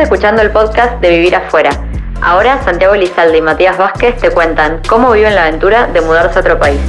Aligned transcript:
escuchando 0.00 0.40
el 0.40 0.50
podcast 0.50 0.98
de 1.02 1.10
Vivir 1.10 1.36
Afuera. 1.36 1.70
Ahora 2.22 2.64
Santiago 2.64 2.96
Lizalde 2.96 3.36
y 3.36 3.42
Matías 3.42 3.76
Vázquez 3.76 4.16
te 4.18 4.30
cuentan 4.30 4.80
cómo 4.88 5.12
viven 5.12 5.34
la 5.34 5.42
aventura 5.46 5.88
de 5.88 6.00
mudarse 6.00 6.38
a 6.38 6.40
otro 6.40 6.58
país. 6.58 6.80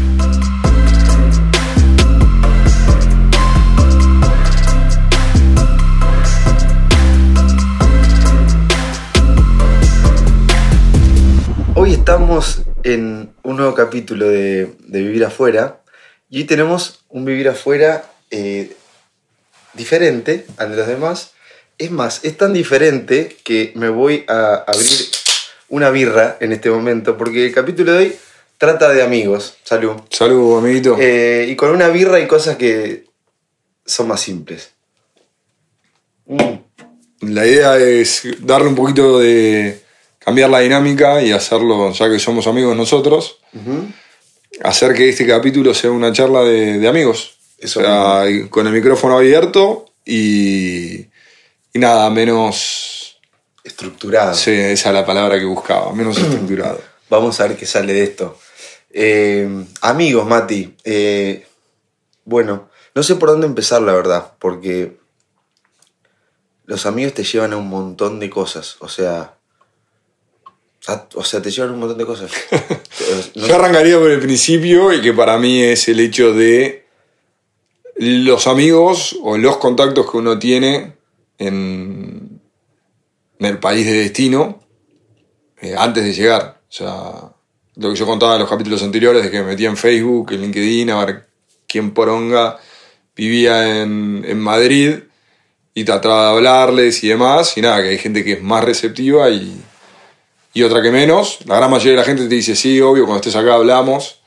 Hoy 11.75 11.93
estamos 11.93 12.63
en 12.84 13.34
un 13.43 13.57
nuevo 13.57 13.75
capítulo 13.75 14.30
de, 14.30 14.73
Vivir 14.88 15.25
Afuera 15.25 15.81
y 16.30 16.38
hoy 16.38 16.43
tenemos 16.45 17.03
un 17.09 17.25
Vivir 17.25 17.49
Afuera 17.49 18.05
eh, 18.30 18.73
diferente 19.73 20.45
al 20.57 20.77
los 20.77 20.88
demás. 20.88 21.34
Es 21.81 21.90
más, 21.90 22.20
es 22.21 22.38
tan 22.38 22.53
diferente 22.53 23.38
que 23.44 23.71
me 23.73 23.89
voy 23.89 24.23
a 24.27 24.63
abrir 24.67 25.08
una 25.70 25.89
birra 25.89 26.38
en 26.39 26.52
este 26.52 26.70
momento 26.70 27.17
porque 27.17 27.48
el 27.48 27.52
capítulo 27.52 27.94
de 27.94 27.98
hoy 27.98 28.16
trata 28.59 28.89
de 28.89 29.02
amigos. 29.02 29.55
Salud. 29.63 29.94
Salud, 30.12 30.59
amiguito. 30.59 30.95
Eh, 30.99 31.48
y 31.49 31.55
con 31.55 31.72
una 31.72 31.88
birra 31.88 32.17
hay 32.17 32.27
cosas 32.27 32.55
que 32.58 33.05
son 33.84 34.09
más 34.09 34.22
simples. 34.22 34.73
La 37.22 37.48
idea 37.48 37.77
es 37.77 38.27
darle 38.41 38.67
un 38.67 38.75
poquito 38.75 39.17
de. 39.17 39.81
cambiar 40.20 40.52
la 40.52 40.59
dinámica 40.59 41.20
y 41.23 41.31
hacerlo, 41.31 41.91
ya 41.94 42.11
que 42.11 42.20
somos 42.20 42.45
amigos 42.45 42.77
nosotros, 42.77 43.39
hacer 44.63 44.94
que 44.94 45.09
este 45.09 45.25
capítulo 45.25 45.73
sea 45.73 45.89
una 45.89 46.13
charla 46.13 46.44
de, 46.44 46.77
de 46.77 46.88
amigos. 46.88 47.38
Eso 47.58 47.80
o 47.80 47.83
sea, 47.83 48.25
con 48.52 48.67
el 48.67 48.73
micrófono 48.73 49.17
abierto 49.17 49.88
y. 50.05 51.09
y 51.73 51.80
nada, 51.80 52.09
menos. 52.09 53.19
Estructurado. 53.64 54.33
Sí, 54.33 54.52
esa 54.52 54.89
es 54.89 54.95
la 54.95 55.05
palabra 55.05 55.38
que 55.38 55.45
buscaba, 55.45 55.94
menos 55.94 56.17
estructurado. 56.19 56.81
Vamos 57.09 57.39
a 57.39 57.47
ver 57.47 57.58
qué 57.58 57.66
sale 57.66 57.94
de 57.94 58.03
esto. 58.03 58.38
Eh, 58.89 59.47
amigos, 59.81 60.25
Mati. 60.27 60.75
eh, 60.83 61.45
bueno, 62.25 62.69
no 62.95 63.03
sé 63.03 63.16
por 63.16 63.30
dónde 63.30 63.47
empezar, 63.47 63.81
la 63.81 63.94
verdad, 63.94 64.33
porque 64.39 64.97
los 66.66 66.86
amigos 66.86 67.14
te 67.14 67.23
llevan 67.23 67.53
a 67.53 67.58
un 67.58 67.67
montón 67.69 68.19
de 68.19 68.30
cosas. 68.30 68.77
O 68.80 68.88
sea. 68.89 69.36
a- 70.88 71.08
O 71.16 71.23
sea, 71.23 71.42
te 71.42 71.52
llevan 71.52 71.69
a 71.72 71.73
un 71.73 71.80
montón 71.80 71.97
de 71.97 72.05
cosas. 72.05 72.31
No 73.36 73.47
Yo 73.47 73.55
arrancaría 73.55 73.97
por 73.97 74.09
el 74.11 74.19
principio 74.19 74.94
y 74.94 75.02
que 75.02 75.11
para 75.14 75.38
mí 75.38 75.61
es 75.61 75.88
el 75.89 75.99
hecho 75.99 76.33
de 76.33 76.86
los 77.95 78.47
amigos 78.47 79.17
o 79.22 79.38
los 79.38 79.58
contactos 79.58 80.09
que 80.09 80.17
uno 80.17 80.39
tiene 80.39 80.94
en, 81.47 82.42
en 83.39 83.45
el 83.45 83.58
país 83.59 83.86
de 83.86 83.94
destino 83.94 84.61
eh, 85.59 85.75
antes 85.78 86.03
de 86.03 86.14
llegar. 86.14 86.61
O 86.70 86.72
sea, 86.72 87.33
lo 87.75 87.89
que 87.89 87.95
yo 87.95 88.06
contaba 88.06 88.36
en 88.36 88.42
los 88.42 88.50
capítulos 88.50 88.83
anteriores 88.83 89.23
de 89.23 89.31
que 89.31 89.39
me 89.39 89.48
metía 89.48 89.70
en 89.70 89.78
Facebook, 89.78 90.31
en 90.31 90.42
LinkedIn, 90.42 90.89
a 90.92 91.06
ver 91.06 91.28
quién 91.67 91.92
poronga 91.92 92.59
vivía 93.16 93.81
en, 93.81 94.39
Madrid 94.39 95.00
y 95.73 95.83
trataba 95.83 96.25
de 96.25 96.30
hablarles 96.38 97.03
y 97.03 97.09
demás. 97.09 97.58
Y 97.58 97.61
nada, 97.61 97.81
que 97.81 97.89
hay 97.89 97.98
gente 97.98 98.23
que 98.23 98.33
es 98.33 98.42
más 98.42 98.64
receptiva 98.64 99.30
y, 99.30 99.59
y 100.53 100.64
otra 100.64 100.81
que 100.81 100.92
menos. 100.92 101.39
La 101.45 101.58
gran 101.58 101.72
mayoría 101.72 101.94
de 101.94 101.98
la 101.98 102.03
gente 102.03 102.28
te 102.28 102.36
dice, 102.36 102.55
sí, 102.55 102.80
obvio, 102.81 103.05
cuando 103.05 103.22
estés 103.22 103.36
acá 103.36 103.55
hablamos. 103.55 104.22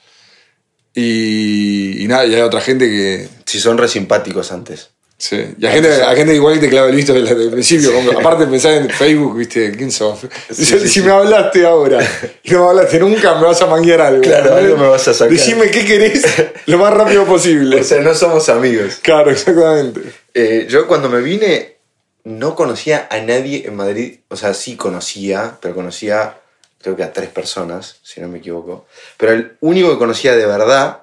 Y, 0.94 2.02
y 2.02 2.08
nada, 2.08 2.26
y 2.26 2.34
hay 2.34 2.42
otra 2.42 2.60
gente 2.60 2.88
que... 2.88 3.28
Si 3.46 3.60
son 3.60 3.78
re 3.78 3.88
simpáticos 3.88 4.50
antes. 4.52 4.90
Sí. 5.26 5.54
Y 5.58 5.64
hay 5.64 5.72
gente, 5.72 6.02
hay 6.02 6.16
gente 6.16 6.34
igual 6.34 6.54
que 6.54 6.60
te 6.60 6.68
clava 6.68 6.88
el 6.88 6.94
visto 6.96 7.14
desde 7.14 7.44
el 7.44 7.50
principio. 7.50 7.94
como- 7.94 8.10
aparte 8.18 8.44
de 8.44 8.50
pensar 8.50 8.72
en 8.72 8.90
Facebook, 8.90 9.38
viste, 9.38 9.72
¿quién 9.74 9.90
sos? 9.90 10.18
Sí, 10.20 10.26
si 10.50 10.64
sí, 10.66 10.78
si 10.80 10.88
sí. 10.88 11.00
me 11.00 11.12
hablaste 11.12 11.64
ahora 11.64 12.06
y 12.42 12.50
no 12.50 12.64
me 12.64 12.68
hablaste 12.68 12.98
nunca, 13.00 13.34
me 13.36 13.46
vas 13.46 13.62
a 13.62 13.66
manguear 13.66 14.02
algo. 14.02 14.20
Claro, 14.20 14.54
algo 14.54 14.76
me 14.76 14.86
vas 14.86 15.08
a 15.08 15.14
sacar. 15.14 15.32
Decime 15.32 15.70
qué 15.70 15.82
querés 15.86 16.24
lo 16.66 16.76
más 16.76 16.92
rápido 16.92 17.24
posible. 17.24 17.80
O 17.80 17.84
sea, 17.84 18.02
no 18.02 18.14
somos 18.14 18.50
amigos. 18.50 18.96
claro, 19.00 19.30
exactamente. 19.30 20.02
Eh, 20.34 20.66
yo 20.68 20.86
cuando 20.86 21.08
me 21.08 21.22
vine 21.22 21.76
no 22.24 22.54
conocía 22.54 23.06
a 23.10 23.18
nadie 23.20 23.64
en 23.66 23.76
Madrid. 23.76 24.18
O 24.28 24.36
sea, 24.36 24.52
sí 24.52 24.76
conocía, 24.76 25.56
pero 25.62 25.74
conocía 25.74 26.36
creo 26.82 26.96
que 26.96 27.02
a 27.02 27.14
tres 27.14 27.30
personas, 27.30 27.96
si 28.02 28.20
no 28.20 28.28
me 28.28 28.38
equivoco. 28.40 28.84
Pero 29.16 29.32
el 29.32 29.52
único 29.60 29.90
que 29.90 29.96
conocía 29.96 30.36
de 30.36 30.44
verdad 30.44 30.98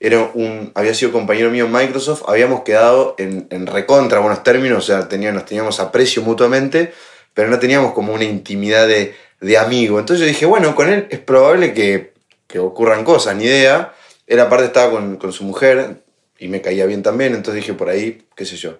era 0.00 0.30
un, 0.34 0.72
había 0.74 0.94
sido 0.94 1.12
compañero 1.12 1.50
mío 1.50 1.66
en 1.66 1.72
Microsoft. 1.72 2.22
Habíamos 2.28 2.62
quedado 2.62 3.14
en, 3.18 3.46
en 3.50 3.66
recontra 3.66 4.18
buenos 4.20 4.42
términos, 4.42 4.78
o 4.84 4.86
sea, 4.86 5.08
tenía- 5.08 5.32
nos 5.32 5.46
teníamos 5.46 5.80
aprecio 5.80 6.22
mutuamente, 6.22 6.92
pero 7.34 7.48
no 7.48 7.58
teníamos 7.58 7.92
como 7.94 8.12
una 8.12 8.24
intimidad 8.24 8.86
de, 8.86 9.14
de 9.40 9.58
amigo. 9.58 9.98
Entonces 9.98 10.20
yo 10.20 10.28
dije, 10.28 10.46
bueno, 10.46 10.74
con 10.74 10.88
él 10.92 11.06
es 11.10 11.18
probable 11.18 11.72
que, 11.74 12.12
que 12.46 12.58
ocurran 12.58 13.04
cosas, 13.04 13.36
ni 13.36 13.44
idea. 13.44 13.92
Él 14.26 14.40
aparte 14.40 14.66
estaba 14.66 14.90
con, 14.90 15.16
con 15.16 15.32
su 15.32 15.44
mujer 15.44 16.02
y 16.38 16.48
me 16.48 16.60
caía 16.60 16.84
bien 16.84 17.02
también, 17.02 17.34
entonces 17.34 17.62
dije 17.62 17.72
por 17.72 17.88
ahí, 17.88 18.22
qué 18.34 18.44
sé 18.44 18.56
yo. 18.56 18.76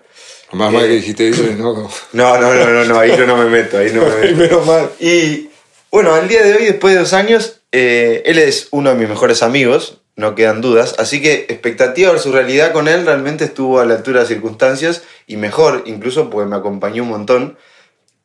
Más 0.52 0.70
Eh, 0.70 0.76
mal 0.76 0.82
que 0.86 0.92
dijiste 0.92 1.28
eso, 1.28 1.42
¿no? 1.56 1.88
No, 2.12 2.38
no, 2.38 2.52
no, 2.54 2.66
no, 2.66 2.84
no, 2.84 2.98
ahí 2.98 3.16
yo 3.16 3.26
no 3.26 3.36
me 3.36 3.46
meto, 3.46 3.78
ahí 3.78 3.90
no 3.94 4.02
me 4.04 4.16
meto. 4.20 4.36
Menos 4.36 4.66
mal. 4.66 4.90
Y 5.00 5.48
bueno, 5.90 6.14
al 6.14 6.28
día 6.28 6.42
de 6.42 6.54
hoy, 6.56 6.64
después 6.66 6.92
de 6.94 7.00
dos 7.00 7.12
años, 7.14 7.62
eh, 7.72 8.22
él 8.26 8.38
es 8.38 8.68
uno 8.72 8.90
de 8.90 8.96
mis 8.96 9.08
mejores 9.08 9.42
amigos, 9.42 10.02
no 10.16 10.34
quedan 10.34 10.60
dudas. 10.60 10.94
Así 10.98 11.20
que 11.22 11.46
expectativa 11.48 12.10
versus 12.10 12.32
realidad 12.34 12.72
con 12.72 12.88
él 12.88 13.04
realmente 13.06 13.44
estuvo 13.44 13.80
a 13.80 13.84
la 13.86 13.94
altura 13.94 14.18
de 14.20 14.22
las 14.22 14.28
circunstancias 14.28 15.02
y 15.26 15.36
mejor, 15.36 15.82
incluso 15.86 16.30
porque 16.30 16.48
me 16.48 16.56
acompañó 16.56 17.02
un 17.02 17.10
montón 17.10 17.58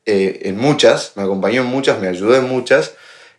eh, 0.06 0.40
en 0.44 0.58
muchas, 0.58 1.12
me 1.16 1.22
acompañó 1.22 1.60
en 1.62 1.68
muchas, 1.68 2.00
me 2.00 2.08
ayudó 2.08 2.34
en 2.36 2.48
muchas. 2.48 2.94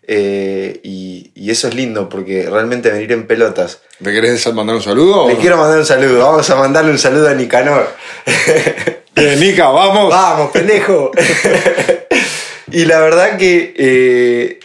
eh, 0.06 0.80
y, 0.84 1.32
y 1.34 1.50
eso 1.52 1.68
es 1.68 1.76
lindo 1.76 2.10
porque 2.10 2.48
realmente 2.50 2.92
venir 2.92 3.12
en 3.12 3.26
pelotas. 3.26 3.82
¿Me 4.00 4.12
querés 4.12 4.46
mandar 4.54 4.76
un 4.76 4.82
saludo? 4.82 5.28
Le 5.30 5.38
quiero 5.38 5.58
mandar 5.58 5.80
un 5.80 5.86
saludo, 5.86 6.20
vamos 6.26 6.50
a 6.50 6.56
mandarle 6.56 6.92
un 6.92 7.00
saludo 7.00 7.30
a 7.30 7.34
Nicanor. 7.34 7.88
Nica, 9.40 9.70
vamos. 9.70 10.10
Vamos, 10.10 10.52
pendejo. 10.52 11.12
y 12.72 12.86
la 12.86 13.00
verdad 13.00 13.38
que 13.38 13.74
eh, 13.78 14.60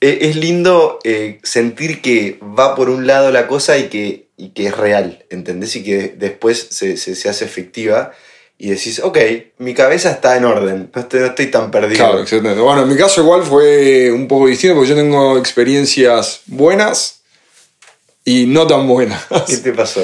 es 0.00 0.36
lindo 0.36 0.98
eh, 1.04 1.38
sentir 1.42 2.00
que 2.00 2.38
va 2.58 2.74
por 2.74 2.88
un 2.90 3.06
lado 3.06 3.30
la 3.30 3.46
cosa 3.46 3.76
y 3.78 3.88
que, 3.88 4.28
y 4.36 4.50
que 4.50 4.66
es 4.66 4.76
real, 4.76 5.24
¿entendés? 5.30 5.76
Y 5.76 5.82
que 5.84 6.14
después 6.16 6.68
se, 6.70 6.96
se- 6.96 7.14
se 7.14 7.28
hace 7.28 7.44
efectiva 7.44 8.12
y 8.56 8.70
decís, 8.70 9.00
ok, 9.02 9.18
mi 9.58 9.72
cabeza 9.74 10.10
está 10.10 10.36
en 10.36 10.44
orden, 10.44 10.90
no 10.94 11.00
estoy, 11.00 11.20
no 11.20 11.26
estoy 11.26 11.46
tan 11.46 11.70
perdido. 11.70 11.96
Claro, 12.04 12.20
excelente. 12.20 12.60
Bueno, 12.60 12.82
en 12.82 12.88
mi 12.88 12.96
caso 12.96 13.20
igual 13.22 13.42
fue 13.42 14.10
un 14.12 14.26
poco 14.28 14.46
distinto 14.46 14.74
porque 14.76 14.90
yo 14.90 14.96
tengo 14.96 15.38
experiencias 15.38 16.40
buenas 16.46 17.20
y 18.24 18.46
no 18.46 18.66
tan 18.66 18.86
buenas. 18.86 19.22
¿Qué 19.46 19.56
te 19.58 19.72
pasó? 19.72 20.02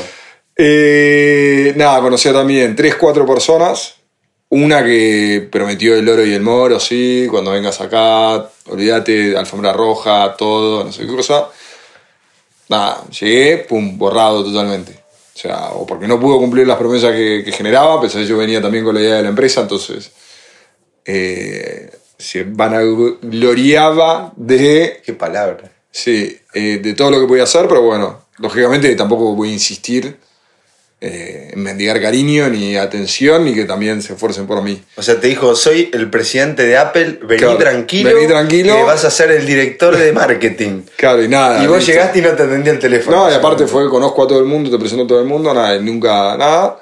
Eh, 0.59 1.75
nada, 1.77 2.01
conocía 2.01 2.33
también 2.33 2.75
tres, 2.75 2.95
cuatro 2.97 3.27
personas. 3.27 3.95
Una 4.49 4.85
que 4.85 5.47
prometió 5.51 5.95
el 5.97 6.09
oro 6.09 6.25
y 6.25 6.33
el 6.33 6.41
moro, 6.41 6.79
sí, 6.81 7.27
cuando 7.31 7.51
vengas 7.51 7.81
acá, 7.81 8.49
olvídate, 8.69 9.37
alfombra 9.37 9.73
roja, 9.73 10.35
todo, 10.37 10.85
no 10.85 10.93
sé 10.93 11.07
qué 11.07 11.15
cosa. 11.15 11.49
Nada, 12.69 13.05
llegué, 13.09 13.59
pum, 13.59 13.97
borrado 13.97 14.45
totalmente. 14.45 14.93
O 15.35 15.39
sea, 15.39 15.71
o 15.73 15.87
porque 15.87 16.09
no 16.09 16.19
pudo 16.19 16.39
cumplir 16.39 16.67
las 16.67 16.79
promesas 16.79 17.13
que, 17.13 17.43
que 17.45 17.53
generaba, 17.53 18.01
pensé 18.01 18.25
yo 18.27 18.39
venía 18.39 18.61
también 18.61 18.85
con 18.85 18.95
la 18.95 19.01
idea 19.01 19.17
de 19.17 19.23
la 19.23 19.29
empresa, 19.29 19.61
entonces 19.61 20.11
eh, 21.05 21.91
se 22.19 22.45
vanagloriaba 22.45 24.33
de 24.37 25.01
¿Qué 25.05 25.13
palabra? 25.13 25.71
Sí, 25.91 26.37
eh, 26.53 26.81
de 26.83 26.95
todo 26.95 27.11
lo 27.11 27.21
que 27.21 27.27
podía 27.27 27.45
hacer, 27.45 27.69
pero 27.69 27.83
bueno, 27.83 28.27
lógicamente 28.39 28.95
tampoco 28.97 29.35
voy 29.35 29.51
a 29.51 29.53
insistir 29.53 30.19
eh, 30.99 31.51
en 31.53 31.63
mendigar 31.63 32.01
cariño 32.01 32.49
ni 32.49 32.77
atención, 32.77 33.45
ni 33.45 33.55
que 33.55 33.67
también 33.67 34.01
se 34.01 34.15
esfuercen 34.15 34.47
por 34.47 34.63
mí. 34.63 34.81
O 34.97 35.03
sea, 35.03 35.21
te 35.21 35.27
dijo, 35.27 35.55
soy 35.55 35.91
el 35.93 36.09
presidente 36.09 36.65
de 36.67 36.79
Apple, 36.79 37.21
vení 37.23 37.39
Claro, 37.43 37.59
tranquilo, 37.59 38.15
vení 38.15 38.27
tranquilo. 38.27 38.75
que 38.75 38.83
vas 38.83 39.05
a 39.05 39.11
ser 39.11 39.31
el 39.31 39.45
director 39.45 39.97
de 39.97 40.13
marketing. 40.13 40.83
Claro, 40.97 41.23
y 41.23 41.29
nada. 41.29 41.63
y 41.63 41.67
vos 41.67 41.85
llegaste 41.87 42.21
y 42.21 42.23
no 42.23 42.31
te 42.31 42.45
atendí 42.45 42.71
el 42.71 42.79
teléfono. 42.79 43.25
No, 43.25 43.31
y 43.31 43.35
aparte 43.35 43.67
fue, 43.67 43.89
conozco 43.91 44.25
a 44.25 44.27
todo 44.27 44.39
el 44.41 44.47
mundo, 44.47 44.71
te 44.71 44.79
presento 44.79 45.05
a 45.05 45.07
todo 45.07 45.21
el 45.21 45.27
mundo, 45.27 45.53
nada, 45.53 45.79
nunca 45.79 46.37
nada. 46.39 46.81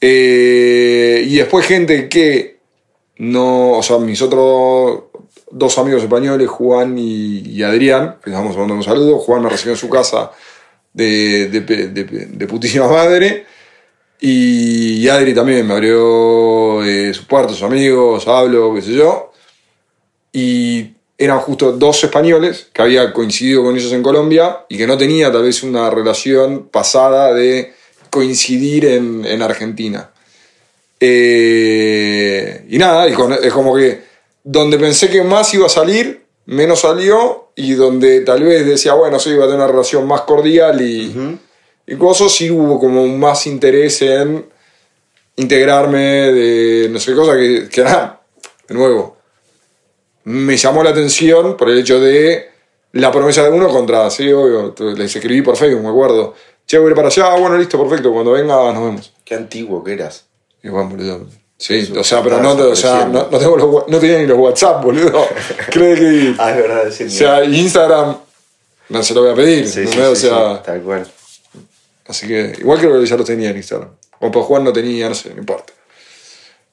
Eh, 0.00 1.24
y 1.26 1.36
después 1.36 1.66
gente 1.66 2.08
que 2.08 2.58
no, 3.18 3.72
o 3.72 3.82
sea, 3.82 3.98
mis 3.98 4.22
otros 4.22 5.04
dos 5.50 5.78
amigos 5.78 6.02
españoles, 6.02 6.48
Juan 6.48 6.96
y, 6.96 7.40
y 7.40 7.62
Adrián, 7.62 8.16
que 8.24 8.34
a 8.34 8.40
mandar 8.40 8.72
un 8.76 8.82
saludo, 8.84 9.18
Juan 9.18 9.42
me 9.42 9.48
recibió 9.48 9.72
en 9.72 9.78
su 9.78 9.88
casa 9.88 10.30
de, 10.92 11.48
de, 11.48 11.60
de- 11.60 12.46
putísima 12.46 12.88
madre, 12.88 13.46
y 14.20 15.08
Adri 15.08 15.34
también 15.34 15.66
me 15.66 15.74
abrió 15.74 16.84
eh, 16.84 17.12
sus 17.12 17.24
puertas, 17.24 17.56
sus 17.56 17.64
amigos, 17.64 18.28
hablo, 18.28 18.74
qué 18.74 18.82
sé 18.82 18.92
yo, 18.92 19.32
y 20.32 20.92
eran 21.18 21.38
justo 21.40 21.72
dos 21.72 22.02
españoles 22.04 22.68
que 22.72 22.82
había 22.82 23.12
coincidido 23.12 23.62
con 23.62 23.76
ellos 23.76 23.92
en 23.92 24.02
Colombia 24.02 24.64
y 24.68 24.76
que 24.76 24.86
no 24.86 24.96
tenía 24.98 25.30
tal 25.30 25.42
vez 25.42 25.62
una 25.62 25.90
relación 25.90 26.68
pasada 26.68 27.32
de 27.32 27.72
coincidir 28.10 28.86
en, 28.86 29.24
en 29.24 29.42
Argentina. 29.42 30.10
Eh, 31.00 32.64
y 32.68 32.78
nada, 32.78 33.06
es 33.06 33.52
como 33.52 33.76
que 33.76 34.02
donde 34.44 34.78
pensé 34.78 35.10
que 35.10 35.22
más 35.22 35.52
iba 35.54 35.66
a 35.66 35.68
salir, 35.68 36.24
menos 36.46 36.80
salió, 36.80 37.41
y 37.54 37.74
donde 37.74 38.20
tal 38.20 38.42
vez 38.42 38.66
decía, 38.66 38.94
bueno, 38.94 39.18
sí, 39.18 39.30
iba 39.30 39.44
a 39.44 39.46
tener 39.46 39.60
una 39.60 39.70
relación 39.70 40.06
más 40.06 40.22
cordial 40.22 40.80
y, 40.80 41.38
y 41.86 41.96
cosas, 41.96 42.32
sí 42.32 42.50
hubo 42.50 42.78
como 42.78 43.06
más 43.06 43.46
interés 43.46 44.02
en 44.02 44.46
integrarme, 45.36 46.32
de 46.32 46.88
no 46.90 46.98
sé 46.98 47.12
qué 47.12 47.16
cosa, 47.16 47.36
que, 47.36 47.68
que 47.70 47.82
nada, 47.82 48.22
de 48.68 48.74
nuevo, 48.74 49.16
me 50.24 50.56
llamó 50.56 50.82
la 50.82 50.90
atención 50.90 51.56
por 51.56 51.70
el 51.70 51.78
hecho 51.78 52.00
de 52.00 52.50
la 52.92 53.10
promesa 53.10 53.42
de 53.42 53.50
uno 53.50 53.68
contra, 53.68 54.10
sí, 54.10 54.30
obvio, 54.32 54.74
les 54.96 55.16
escribí 55.16 55.42
por 55.42 55.56
Facebook, 55.56 55.82
me 55.82 55.88
acuerdo. 55.88 56.34
Che, 56.66 56.78
voy 56.78 56.88
a 56.88 56.90
ir 56.90 56.96
para 56.96 57.08
allá, 57.08 57.32
ah, 57.32 57.38
bueno, 57.38 57.56
listo, 57.58 57.78
perfecto, 57.78 58.12
cuando 58.12 58.32
venga 58.32 58.54
nos 58.72 58.84
vemos. 58.84 59.12
Qué 59.24 59.34
antiguo 59.34 59.82
que 59.82 59.94
eras. 59.94 60.26
Y 60.62 60.68
bueno, 60.68 60.90
boludo. 60.90 61.41
Sí, 61.62 61.92
o 61.96 62.02
sea, 62.02 62.20
pero 62.24 62.42
no, 62.42 62.54
o 62.54 62.74
sea, 62.74 63.04
no, 63.04 63.28
no 63.30 63.38
tengo 63.38 63.56
los 63.56 63.86
no 63.86 64.00
tenía 64.00 64.18
ni 64.18 64.26
los 64.26 64.36
WhatsApp, 64.36 64.82
boludo. 64.82 65.28
Creo 65.70 65.94
que. 65.94 66.34
Ah, 66.36 66.50
es 66.50 66.56
verdad, 66.56 66.88
es 66.88 67.00
O 67.02 67.08
sea, 67.08 67.44
Instagram 67.44 68.16
no 68.88 69.00
se 69.04 69.14
lo 69.14 69.22
voy 69.22 69.30
a 69.30 69.34
pedir. 69.36 69.68
sí, 69.68 69.86
sí, 69.86 70.00
o 70.00 70.16
sí, 70.16 70.22
sea, 70.22 70.56
sí, 70.56 70.62
tal 70.64 70.82
cual. 70.82 71.06
así 72.08 72.26
que 72.26 72.56
igual 72.58 72.80
creo 72.80 73.00
que 73.00 73.06
ya 73.06 73.16
lo 73.16 73.22
tenía 73.22 73.50
en 73.50 73.58
Instagram. 73.58 73.90
O 74.18 74.32
para 74.32 74.44
jugar 74.44 74.62
no 74.64 74.72
tenía, 74.72 75.08
no 75.08 75.14
sé, 75.14 75.30
no 75.30 75.38
importa. 75.38 75.72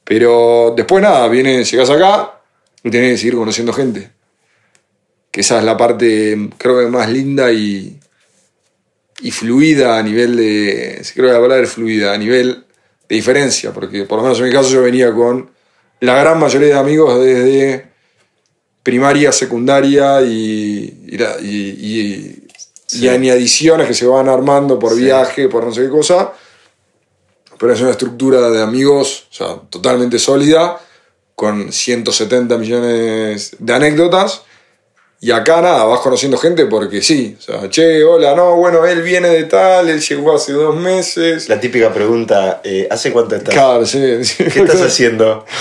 Pero 0.03 0.73
después 0.75 1.03
nada, 1.03 1.27
viene, 1.27 1.63
llegas 1.63 1.91
acá 1.91 2.39
y 2.83 2.89
tenés 2.89 3.11
que 3.11 3.17
seguir 3.19 3.35
conociendo 3.35 3.71
gente. 3.73 4.09
Que 5.29 5.41
esa 5.41 5.59
es 5.59 5.65
la 5.65 5.77
parte, 5.77 6.49
creo 6.57 6.79
que 6.79 6.87
más 6.87 7.07
linda 7.11 7.51
y, 7.51 7.99
y 9.21 9.29
fluida 9.29 9.99
a 9.99 10.01
nivel 10.01 10.35
de. 10.35 11.01
sí, 11.03 11.13
Creo 11.13 11.27
que 11.27 11.33
la 11.33 11.41
palabra 11.41 11.63
es 11.63 11.73
fluida, 11.73 12.11
a 12.11 12.17
nivel 12.17 12.65
de 13.09 13.15
diferencia, 13.15 13.73
porque 13.73 14.03
por 14.03 14.19
lo 14.19 14.23
menos 14.23 14.39
en 14.39 14.45
mi 14.45 14.51
caso 14.51 14.69
yo 14.69 14.83
venía 14.83 15.11
con 15.13 15.49
la 16.01 16.15
gran 16.19 16.39
mayoría 16.39 16.69
de 16.69 16.79
amigos 16.79 17.19
desde 17.19 17.89
primaria, 18.83 19.31
secundaria 19.31 20.21
y, 20.21 21.07
y, 22.91 23.07
añadiciones 23.07 23.87
que 23.87 23.93
se 23.93 24.05
van 24.05 24.29
armando 24.29 24.79
por 24.79 24.93
Sí. 24.93 25.01
viaje, 25.03 25.49
por 25.49 25.65
no 25.65 25.73
sé 25.73 25.81
qué 25.81 25.89
cosa. 25.89 26.31
Pero 27.57 27.73
es 27.73 27.81
una 27.81 27.91
estructura 27.91 28.49
de 28.49 28.61
amigos, 28.61 29.27
o 29.31 29.33
sea, 29.33 29.55
totalmente 29.69 30.17
sólida, 30.17 30.79
con 31.35 31.71
170 31.73 32.57
millones 32.57 33.55
de 33.59 33.73
anécdotas. 33.73 34.43
Y 35.21 35.31
acá 35.31 35.61
nada, 35.61 35.83
vas 35.83 35.99
conociendo 35.99 36.37
gente 36.37 36.65
porque 36.65 37.01
sí. 37.01 37.35
O 37.37 37.41
sea, 37.41 37.69
che, 37.69 38.03
hola, 38.05 38.35
no, 38.35 38.55
bueno, 38.55 38.85
él 38.85 39.01
viene 39.01 39.27
de 39.29 39.43
tal, 39.43 39.89
él 39.89 39.99
llegó 39.99 40.33
hace 40.33 40.53
dos 40.53 40.75
meses. 40.75 41.49
La 41.49 41.59
típica 41.59 41.93
pregunta, 41.93 42.61
eh, 42.63 42.87
¿hace 42.89 43.11
cuánto 43.11 43.35
estás? 43.35 43.53
Claro, 43.53 43.85
sí. 43.85 44.23
sí. 44.23 44.45
¿Qué 44.45 44.61
estás 44.61 44.81
haciendo? 44.81 45.45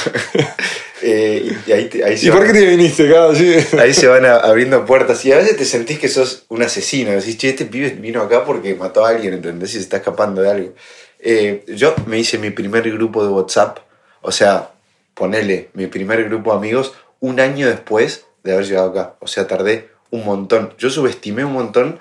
Eh, 1.01 1.53
y 1.65 1.71
ahí, 1.73 1.85
te- 1.89 2.05
ahí 2.05 2.19
se 2.19 2.27
¿Y 2.27 2.31
por 2.33 2.45
qué 2.45 2.53
te 2.53 2.67
viniste? 2.67 3.07
Claro, 3.07 3.33
sí. 3.33 3.55
Ahí 3.79 3.95
se 3.95 4.09
van 4.09 4.27
abriendo 4.27 4.85
puertas 4.85 5.25
y 5.25 5.31
a 5.31 5.37
veces 5.37 5.57
te 5.57 5.65
sentís 5.65 5.99
que 6.01 6.09
sos 6.09 6.45
un 6.49 6.61
asesino. 6.61 7.13
Decís, 7.13 7.39
che, 7.39 7.51
este 7.51 7.67
pibe 7.67 7.91
vino 7.91 8.21
acá 8.21 8.45
porque 8.45 8.75
mató 8.75 9.07
a 9.07 9.11
alguien, 9.11 9.35
¿entendés? 9.35 9.71
Y 9.71 9.73
se 9.75 9.79
está 9.79 9.99
escapando 9.99 10.43
de 10.43 10.51
algo. 10.51 10.75
Eh, 11.21 11.65
yo 11.69 11.95
me 12.07 12.19
hice 12.19 12.37
mi 12.39 12.51
primer 12.51 12.91
grupo 12.91 13.23
de 13.23 13.31
WhatsApp, 13.31 13.79
o 14.23 14.33
sea, 14.33 14.71
ponele 15.15 15.69
mi 15.75 15.87
primer 15.87 16.25
grupo 16.25 16.51
de 16.51 16.57
amigos 16.59 16.93
un 17.21 17.39
año 17.39 17.69
después 17.69 18.25
de 18.45 18.53
haber 18.53 18.67
llegado 18.67 18.91
acá. 18.91 19.15
O 19.21 19.27
sea, 19.27 19.47
tardé 19.47 19.89
un 20.11 20.25
montón. 20.25 20.75
Yo 20.79 20.91
subestimé 20.91 21.45
un 21.45 21.53
montón 21.53 21.99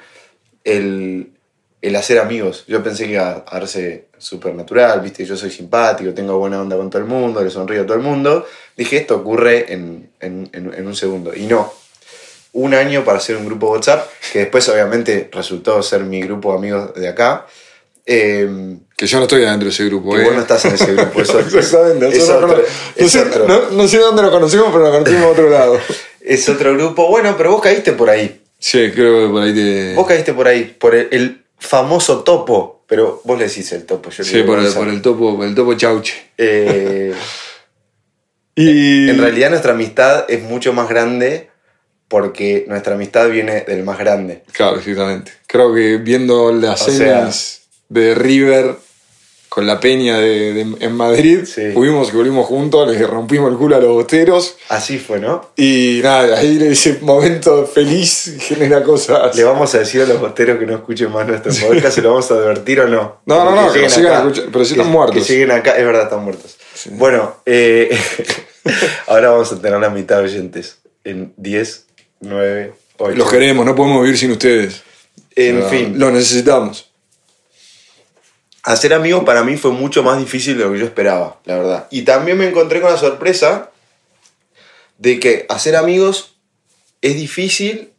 el, 0.63 1.31
el 1.81 1.95
hacer 1.95 2.19
amigos. 2.19 2.63
Yo 2.67 2.83
pensé 2.83 3.05
que 3.05 3.13
iba 3.13 3.43
a 3.47 3.53
darse 3.59 4.07
súper 4.17 4.55
natural, 4.55 4.99
viste, 5.01 5.25
yo 5.25 5.37
soy 5.37 5.51
simpático, 5.51 6.13
tengo 6.13 6.37
buena 6.39 6.59
onda 6.61 6.75
con 6.75 6.89
todo 6.89 7.01
el 7.01 7.07
mundo, 7.07 7.43
le 7.43 7.49
sonrío 7.49 7.83
a 7.83 7.85
todo 7.85 7.97
el 7.97 8.03
mundo. 8.03 8.45
Dije, 8.75 8.97
esto 8.97 9.15
ocurre 9.17 9.71
en, 9.73 10.09
en- 10.19 10.49
en- 10.53 10.73
en 10.73 10.87
un 10.87 10.95
segundo. 10.95 11.35
Y 11.35 11.45
no. 11.45 11.71
Un 12.53 12.73
año 12.73 13.03
para 13.05 13.19
hacer 13.19 13.37
un 13.37 13.45
grupo 13.45 13.69
WhatsApp, 13.71 14.09
que 14.33 14.39
después 14.39 14.67
obviamente 14.69 15.29
resultó 15.31 15.83
ser 15.83 16.01
mi 16.03 16.21
grupo 16.21 16.51
de 16.53 16.57
amigos 16.57 16.93
de 16.95 17.07
acá. 17.07 17.45
Eh, 18.05 18.77
Que 18.95 19.05
yo 19.05 19.17
no 19.17 19.23
estoy 19.25 19.43
adentro 19.43 19.65
de 19.65 19.71
ese 19.73 19.85
grupo, 19.85 20.15
que 20.15 20.21
¿eh? 20.21 20.25
vos 20.25 20.33
no 20.33 20.41
estás 20.41 20.65
en 20.65 20.73
ese 20.73 20.93
grupo. 20.95 21.21
Eso, 21.21 21.39
Exactamente. 21.39 22.21
otro, 22.23 22.63
no, 22.97 23.07
sé, 23.09 23.19
otro. 23.21 23.47
no- 23.47 23.69
no 23.71 23.87
sé 23.87 23.97
dónde 23.99 24.21
nos 24.23 24.31
conocimos, 24.31 24.67
pero 24.71 24.79
nos 24.85 24.91
conocimos 24.91 25.23
a 25.23 25.27
otro 25.27 25.49
lado. 25.49 25.77
Es 26.27 26.47
otro 26.49 26.73
grupo. 26.73 27.07
Bueno, 27.09 27.35
pero 27.37 27.51
vos 27.51 27.61
caíste 27.61 27.93
por 27.93 28.09
ahí. 28.09 28.41
Sí, 28.59 28.91
creo 28.93 29.27
que 29.27 29.31
por 29.31 29.43
ahí 29.43 29.53
te. 29.53 29.93
Vos 29.95 30.07
caíste 30.07 30.33
por 30.33 30.47
ahí, 30.47 30.75
por 30.79 30.95
el, 30.95 31.07
el 31.11 31.43
famoso 31.57 32.23
topo. 32.23 32.83
Pero 32.87 33.21
vos 33.25 33.37
le 33.37 33.47
decís 33.47 33.71
el 33.73 33.85
topo. 33.85 34.09
Yo 34.09 34.23
Sí, 34.23 34.43
por 34.43 34.59
el, 34.59 34.71
por 34.73 34.87
el 34.87 35.01
topo, 35.01 35.43
el 35.43 35.53
topo 35.55 35.73
chauche. 35.75 36.13
Eh, 36.37 37.13
Y. 38.55 39.09
En 39.09 39.19
realidad 39.19 39.49
nuestra 39.51 39.73
amistad 39.73 40.25
es 40.29 40.41
mucho 40.41 40.73
más 40.73 40.89
grande 40.89 41.49
porque 42.07 42.65
nuestra 42.67 42.95
amistad 42.95 43.29
viene 43.29 43.61
del 43.61 43.83
más 43.83 43.99
grande. 43.99 44.43
Claro, 44.51 44.77
exactamente. 44.77 45.31
Creo 45.45 45.73
que 45.75 45.97
viendo 45.97 46.51
las 46.51 46.81
O 46.87 46.89
sea- 46.91 47.19
semis 47.19 47.61
de 47.89 48.15
River 48.15 48.75
con 49.57 49.65
la 49.65 49.79
peña 49.79 50.19
de, 50.19 50.53
de- 50.53 50.75
en 50.85 50.91
Madrid, 50.93 51.39
Sí. 51.45 51.71
fuimos 51.73 52.11
que 52.11 52.17
volvimos 52.17 52.45
juntos, 52.45 52.87
les 52.87 53.09
rompimos 53.09 53.51
el 53.51 53.57
culo 53.57 53.75
a 53.75 53.79
los 53.79 53.89
boteros. 53.89 54.55
Así 54.69 54.99
fue, 54.99 55.19
¿no? 55.19 55.49
Y 55.55 55.99
nada, 56.03 56.37
ahí 56.37 56.59
ese 56.61 56.99
momento 57.01 57.65
feliz 57.65 58.35
genera 58.39 58.83
cosas. 58.83 59.35
Le 59.35 59.43
vamos 59.43 59.73
a 59.73 59.79
decir 59.79 60.01
a 60.03 60.05
los 60.05 60.19
boteros 60.19 60.59
que 60.59 60.67
no 60.67 60.75
escuchen 60.75 61.11
más 61.11 61.25
nuestro 61.27 61.51
podcast, 61.51 61.95
¿se 61.95 62.03
lo 62.03 62.09
vamos 62.09 62.29
a 62.29 62.35
advertir 62.35 62.81
o 62.81 62.87
no? 62.87 63.21
No, 63.25 63.45
no, 63.45 63.55
no, 63.55 63.73
que 63.73 63.89
sigan 63.89 64.11
acá. 64.13 64.17
escuchando, 64.19 64.51
pero 64.53 64.63
si 64.63 64.75
Que- 64.75 64.79
están 64.81 64.93
muertos. 64.93 65.25
Que 65.25 65.33
lleguen 65.33 65.49
acá, 65.49 65.71
es 65.75 65.83
verdad, 65.85 66.03
están 66.03 66.23
muertos. 66.23 66.55
Bueno, 66.91 67.37
eh, 67.47 67.97
ahora 69.07 69.31
vamos 69.31 69.51
a 69.51 69.59
tener 69.59 69.79
la 69.79 69.89
mitad 69.89 70.17
de 70.19 70.25
oyentes. 70.25 70.77
En 71.03 71.33
10, 71.35 71.87
9, 72.19 72.73
8. 72.99 73.15
Los 73.17 73.31
queremos, 73.31 73.65
no 73.65 73.73
podemos 73.75 74.03
vivir 74.03 74.19
sin 74.19 74.29
ustedes. 74.33 74.83
En 75.35 75.63
fin. 75.67 75.93
Los 75.97 76.11
necesitamos. 76.13 76.86
Hacer 78.67 78.93
amigos 78.93 79.23
para 79.23 79.43
mí 79.43 79.55
fue 79.55 79.71
mucho 79.71 80.03
más 80.03 80.19
difícil 80.19 80.57
de 80.57 80.65
lo 80.65 80.73
que 80.73 80.79
yo 80.79 80.85
esperaba, 80.85 81.39
la 81.45 81.57
verdad. 81.57 81.87
Y 81.89 82.01
también 82.01 82.37
me 82.37 82.47
encontré 82.47 82.81
con 82.81 82.91
la 82.91 82.97
sorpresa 82.97 83.71
de 84.97 85.19
que 85.19 85.45
hacer 85.49 85.75
amigos 85.75 86.35
es 87.01 87.15
difícil, 87.15 87.91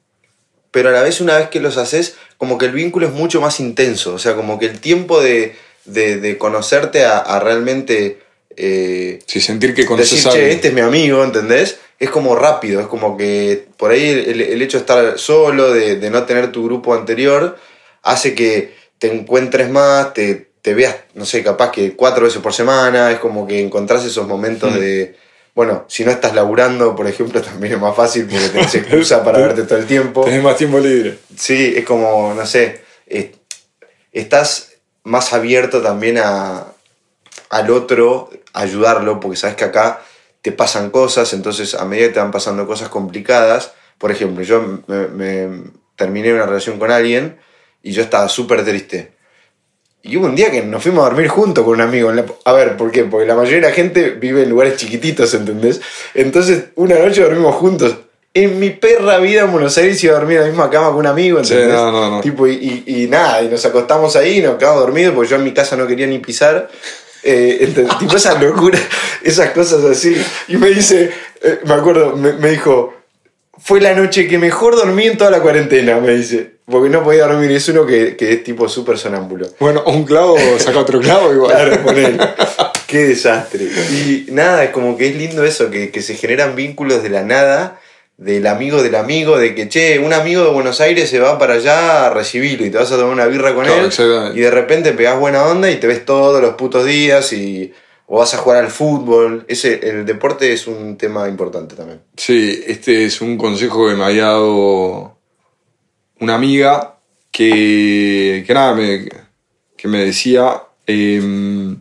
pero 0.71 0.91
a 0.91 0.93
la 0.93 1.03
vez 1.03 1.21
una 1.23 1.39
vez 1.39 1.49
que 1.49 1.61
los 1.61 1.77
haces, 1.79 2.17
como 2.37 2.59
que 2.59 2.67
el 2.67 2.73
vínculo 2.73 3.07
es 3.07 3.13
mucho 3.15 3.41
más 3.41 3.61
intenso. 3.61 4.13
O 4.15 4.19
sea, 4.19 4.35
como 4.35 4.59
que 4.59 4.67
el 4.67 4.79
tiempo 4.81 5.21
de, 5.23 5.57
de- 5.87 6.19
de 6.21 6.37
conocerte 6.37 7.05
a, 7.05 7.19
a 7.19 7.41
realmente... 7.41 8.21
eh, 8.57 9.21
Sí, 9.27 9.41
sentir 9.41 9.75
que 9.75 9.87
conoces 9.87 10.11
decir, 10.11 10.29
a 10.29 10.33
che, 10.33 10.39
alguien. 10.39 10.57
este 10.57 10.69
es 10.69 10.75
mi 10.75 10.81
amigo, 10.83 11.25
¿entendés? 11.25 11.79
Es 11.99 12.11
como 12.11 12.37
rápido, 12.37 12.81
es 12.81 12.87
como 12.89 13.17
que 13.17 13.67
por 13.79 13.91
ahí 13.93 14.07
el, 14.11 14.41
el 14.43 14.61
hecho 14.63 14.77
de 14.79 14.83
estar 14.83 15.19
solo, 15.19 15.73
de, 15.73 15.97
de 15.97 16.11
no 16.11 16.25
tener 16.25 16.53
tu 16.53 16.65
grupo 16.65 16.93
anterior, 16.95 17.57
hace 18.03 18.35
que 18.35 18.77
te 18.99 19.13
encuentres 19.13 19.71
más, 19.71 20.13
te, 20.13 20.48
te 20.69 20.75
veas, 20.75 20.97
no 21.15 21.25
sé, 21.25 21.43
capaz 21.43 21.71
que 21.71 21.97
cuatro 21.97 22.27
veces 22.27 22.43
por 22.43 22.53
semana, 22.53 23.11
es 23.11 23.19
como 23.21 23.47
que 23.47 23.59
encontrás 23.59 24.05
esos 24.05 24.27
momentos 24.29 24.71
Mm. 24.71 24.79
de... 24.79 25.17
Bueno, 25.55 25.87
si 25.89 26.05
no 26.05 26.11
estás 26.11 26.35
laburando, 26.35 26.95
por 26.95 27.07
ejemplo, 27.07 27.41
también 27.51 27.73
es 27.73 27.81
más 27.81 27.97
fácil 27.97 28.27
porque 28.31 28.51
tenés 28.51 28.75
excusa 28.75 29.25
para 29.25 29.39
verte 29.39 29.63
todo 29.63 29.79
el 29.79 29.87
tiempo. 29.87 30.25
Tenés 30.25 30.43
más 30.43 30.59
tiempo 30.59 30.79
libre. 30.79 31.17
Sí, 31.35 31.73
es 31.75 31.87
como, 31.87 32.35
no 32.35 32.45
sé, 32.45 32.83
eh, 33.07 33.33
estás 34.13 34.73
más 35.05 35.33
abierto 35.33 35.81
también 35.81 36.19
a, 36.19 36.67
al 37.49 37.71
otro, 37.71 38.29
a 38.53 38.61
ayudarlo, 38.61 39.21
porque 39.21 39.39
sabes 39.39 39.57
que 39.57 39.65
acá 39.65 40.03
te 40.43 40.53
pasan 40.53 40.91
cosas, 40.91 41.33
entonces 41.33 41.73
a 41.75 41.87
medida 41.87 42.09
que 42.09 42.13
te 42.13 42.21
van 42.21 42.31
pasando 42.31 42.67
cosas 42.67 42.91
complicadas, 42.91 43.73
por 43.97 44.11
ejemplo, 44.11 44.45
yo 44.45 44.83
me, 44.87 45.09
me 45.09 45.63
terminé 45.97 46.35
una 46.35 46.45
relación 46.45 46.79
con 46.79 46.91
alguien 46.91 47.39
y 47.83 47.93
yo 47.93 48.03
estaba 48.03 48.29
súper 48.29 48.67
triste. 48.67 49.17
Y 50.03 50.17
hubo 50.17 50.27
un 50.27 50.37
día 50.37 50.51
que 50.51 50.63
nos 50.63 50.83
fuimos 50.83 51.05
a 51.05 51.09
dormir 51.11 51.29
juntos 51.29 51.65
con 51.65 51.75
un 51.75 51.81
amigo. 51.81 52.11
A 52.45 52.53
ver, 52.53 52.77
¿por 52.77 52.91
qué? 52.91 53.05
Porque 53.05 53.27
la 53.27 53.35
mayoría 53.35 53.61
de 53.63 53.69
la 53.69 53.73
gente 53.73 54.11
vive 54.11 54.43
en 54.45 54.49
lugares 54.51 54.77
chiquititos, 54.77 55.35
¿entendés? 55.35 55.81
Entonces, 56.15 56.65
una 56.77 56.99
noche 56.99 57.23
dormimos 57.23 57.55
juntos. 57.57 57.97
En 58.33 58.61
mi 58.61 58.71
perra 58.71 59.19
vida 59.19 59.41
en 59.43 59.51
Buenos 59.53 59.77
Aires 59.79 60.03
iba 60.05 60.15
a 60.17 60.19
dormir 60.21 60.37
en 60.37 60.43
la 60.45 60.49
misma 60.51 60.71
cama 60.71 60.91
que 60.91 60.95
un 60.99 61.07
amigo, 61.07 61.43
Sí, 61.43 61.55
¿entendés? 61.55 61.75
no, 61.77 61.91
no, 61.91 62.11
no. 62.11 62.21
Tipo, 62.21 62.47
y, 62.47 62.85
y- 62.87 63.03
y 63.05 63.09
nada, 63.09 63.43
y 63.43 63.49
nos 63.49 63.65
acostamos 63.67 64.15
ahí 64.17 64.39
y 64.39 64.43
nos 64.43 64.57
quedamos 64.57 64.81
dormidos 64.81 65.15
porque 65.15 65.31
yo 65.31 65.37
en 65.37 65.45
mi 65.45 65.53
casa 65.53 65.77
no 65.77 65.87
quería 65.87 66.07
ni 66.07 66.19
pisar. 66.21 66.69
Eh, 67.25 67.59
ent- 67.75 67.99
tipo 67.99 68.17
esas 68.17 68.41
locuras, 68.41 68.81
esas 69.23 69.51
cosas 69.51 69.83
así. 69.85 70.17
Y 70.47 70.57
me 70.57 70.69
dice, 70.69 71.11
eh, 71.43 71.59
me 71.65 71.75
acuerdo, 71.75 72.15
me, 72.17 72.35
me 72.35 72.51
dijo, 72.51 72.95
fue 73.59 73.81
la 73.81 73.93
noche 73.95 74.29
que 74.29 74.39
mejor 74.39 74.77
dormí 74.77 75.07
en 75.07 75.19
toda 75.19 75.31
la 75.33 75.41
cuarentena, 75.41 75.99
me 75.99 76.15
dice. 76.15 76.58
Porque 76.71 76.91
no 76.91 77.03
podía 77.03 77.27
dormir, 77.27 77.51
es 77.53 77.69
uno 77.69 77.87
que, 77.87 78.17
que 78.17 78.33
es 78.33 78.45
tipo 78.45 78.69
súper 78.69 78.99
sonámbulo. 78.99 79.49
Bueno, 79.59 79.83
un 79.87 80.05
clavo 80.05 80.37
saca 80.59 80.79
otro 80.81 81.01
clavo 81.01 81.33
igual. 81.33 81.53
Claro. 81.53 82.35
Qué 82.87 83.05
desastre. 83.05 83.65
Y 83.91 84.27
nada, 84.31 84.65
es 84.65 84.71
como 84.71 84.97
que 84.97 85.09
es 85.09 85.17
lindo 85.17 85.45
eso, 85.45 85.71
que, 85.71 85.91
que 85.91 86.03
se 86.03 86.15
generan 86.15 86.57
vínculos 86.57 87.03
de 87.03 87.11
la 87.11 87.23
nada, 87.23 87.81
del 88.17 88.47
amigo 88.47 88.83
del 88.83 88.95
amigo, 88.95 89.39
de 89.39 89.55
que, 89.55 89.69
che, 89.69 89.99
un 89.99 90.13
amigo 90.13 90.43
de 90.45 90.51
Buenos 90.51 90.81
Aires 90.81 91.09
se 91.09 91.21
va 91.21 91.39
para 91.39 91.55
allá 91.55 92.07
a 92.07 92.11
recibirlo 92.11 92.67
y 92.67 92.71
te 92.71 92.79
vas 92.79 92.91
a 92.93 92.97
tomar 92.97 93.13
una 93.13 93.27
birra 93.27 93.55
con 93.55 93.65
Claro, 93.65 93.85
él. 93.87 94.39
Y 94.39 94.41
de 94.41 94.51
repente 94.51 94.93
pegás 94.93 95.19
buena 95.19 95.45
onda 95.45 95.71
y 95.71 95.77
te 95.77 95.87
ves 95.87 96.05
todos 96.05 96.41
los 96.41 96.55
putos 96.55 96.85
días 96.85 97.33
y... 97.33 97.73
o 98.07 98.19
vas 98.19 98.33
a 98.33 98.39
jugar 98.39 98.65
al 98.65 98.71
fútbol. 98.71 99.45
Ese, 99.49 99.81
el 99.83 100.07
deporte 100.07 100.53
es 100.53 100.67
un 100.67 100.97
tema 100.97 101.29
importante 101.29 101.77
también. 101.77 102.01
Sí, 102.17 102.65
este 102.67 103.05
es 103.05 103.21
un 103.21 103.37
consejo 103.37 103.87
que 103.87 103.95
me 103.95 104.05
había 104.05 104.25
dado 104.25 105.18
una 106.21 106.35
amiga 106.35 106.97
que, 107.31 108.45
que 108.47 108.55
nada, 108.55 108.75
me, 108.75 109.09
que 109.77 109.89
me 109.89 110.05
decía 110.05 110.63
em, 110.87 111.79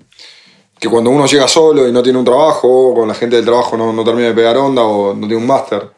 que 0.79 0.89
cuando 0.89 1.09
uno 1.09 1.25
llega 1.25 1.47
solo 1.47 1.87
y 1.87 1.91
no 1.91 2.03
tiene 2.03 2.19
un 2.19 2.25
trabajo, 2.25 2.93
con 2.93 3.07
la 3.07 3.15
gente 3.15 3.35
del 3.35 3.45
trabajo 3.45 3.75
no, 3.77 3.91
no 3.91 4.03
termina 4.03 4.27
de 4.27 4.33
pegar 4.33 4.57
onda 4.57 4.83
o 4.83 5.13
no 5.13 5.27
tiene 5.27 5.41
un 5.41 5.47
máster, 5.47 5.89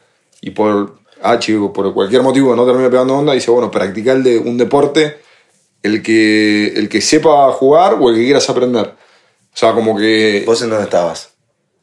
y 0.42 0.52
por 0.52 1.00
H 1.22 1.58
o 1.58 1.74
por 1.74 1.94
cualquier 1.94 2.24
motivo 2.24 2.56
no 2.56 2.66
termina 2.66 2.90
pegando 2.90 3.18
onda, 3.18 3.34
dice, 3.34 3.52
bueno, 3.52 3.70
practicar 3.70 4.18
el 4.18 4.24
de 4.24 4.38
un 4.38 4.58
deporte 4.58 5.20
el 5.84 6.02
que, 6.02 6.68
el 6.68 6.90
que 6.90 7.02
sepa 7.02 7.52
jugar 7.52 7.98
o 8.00 8.10
el 8.10 8.16
que 8.16 8.26
quieras 8.26 8.50
aprender. 8.50 8.86
O 8.86 9.58
sea, 9.58 9.74
como 9.74 9.98
que... 9.98 10.44
¿Vos 10.46 10.62
en 10.62 10.70
dónde 10.70 10.86
estabas? 10.86 11.30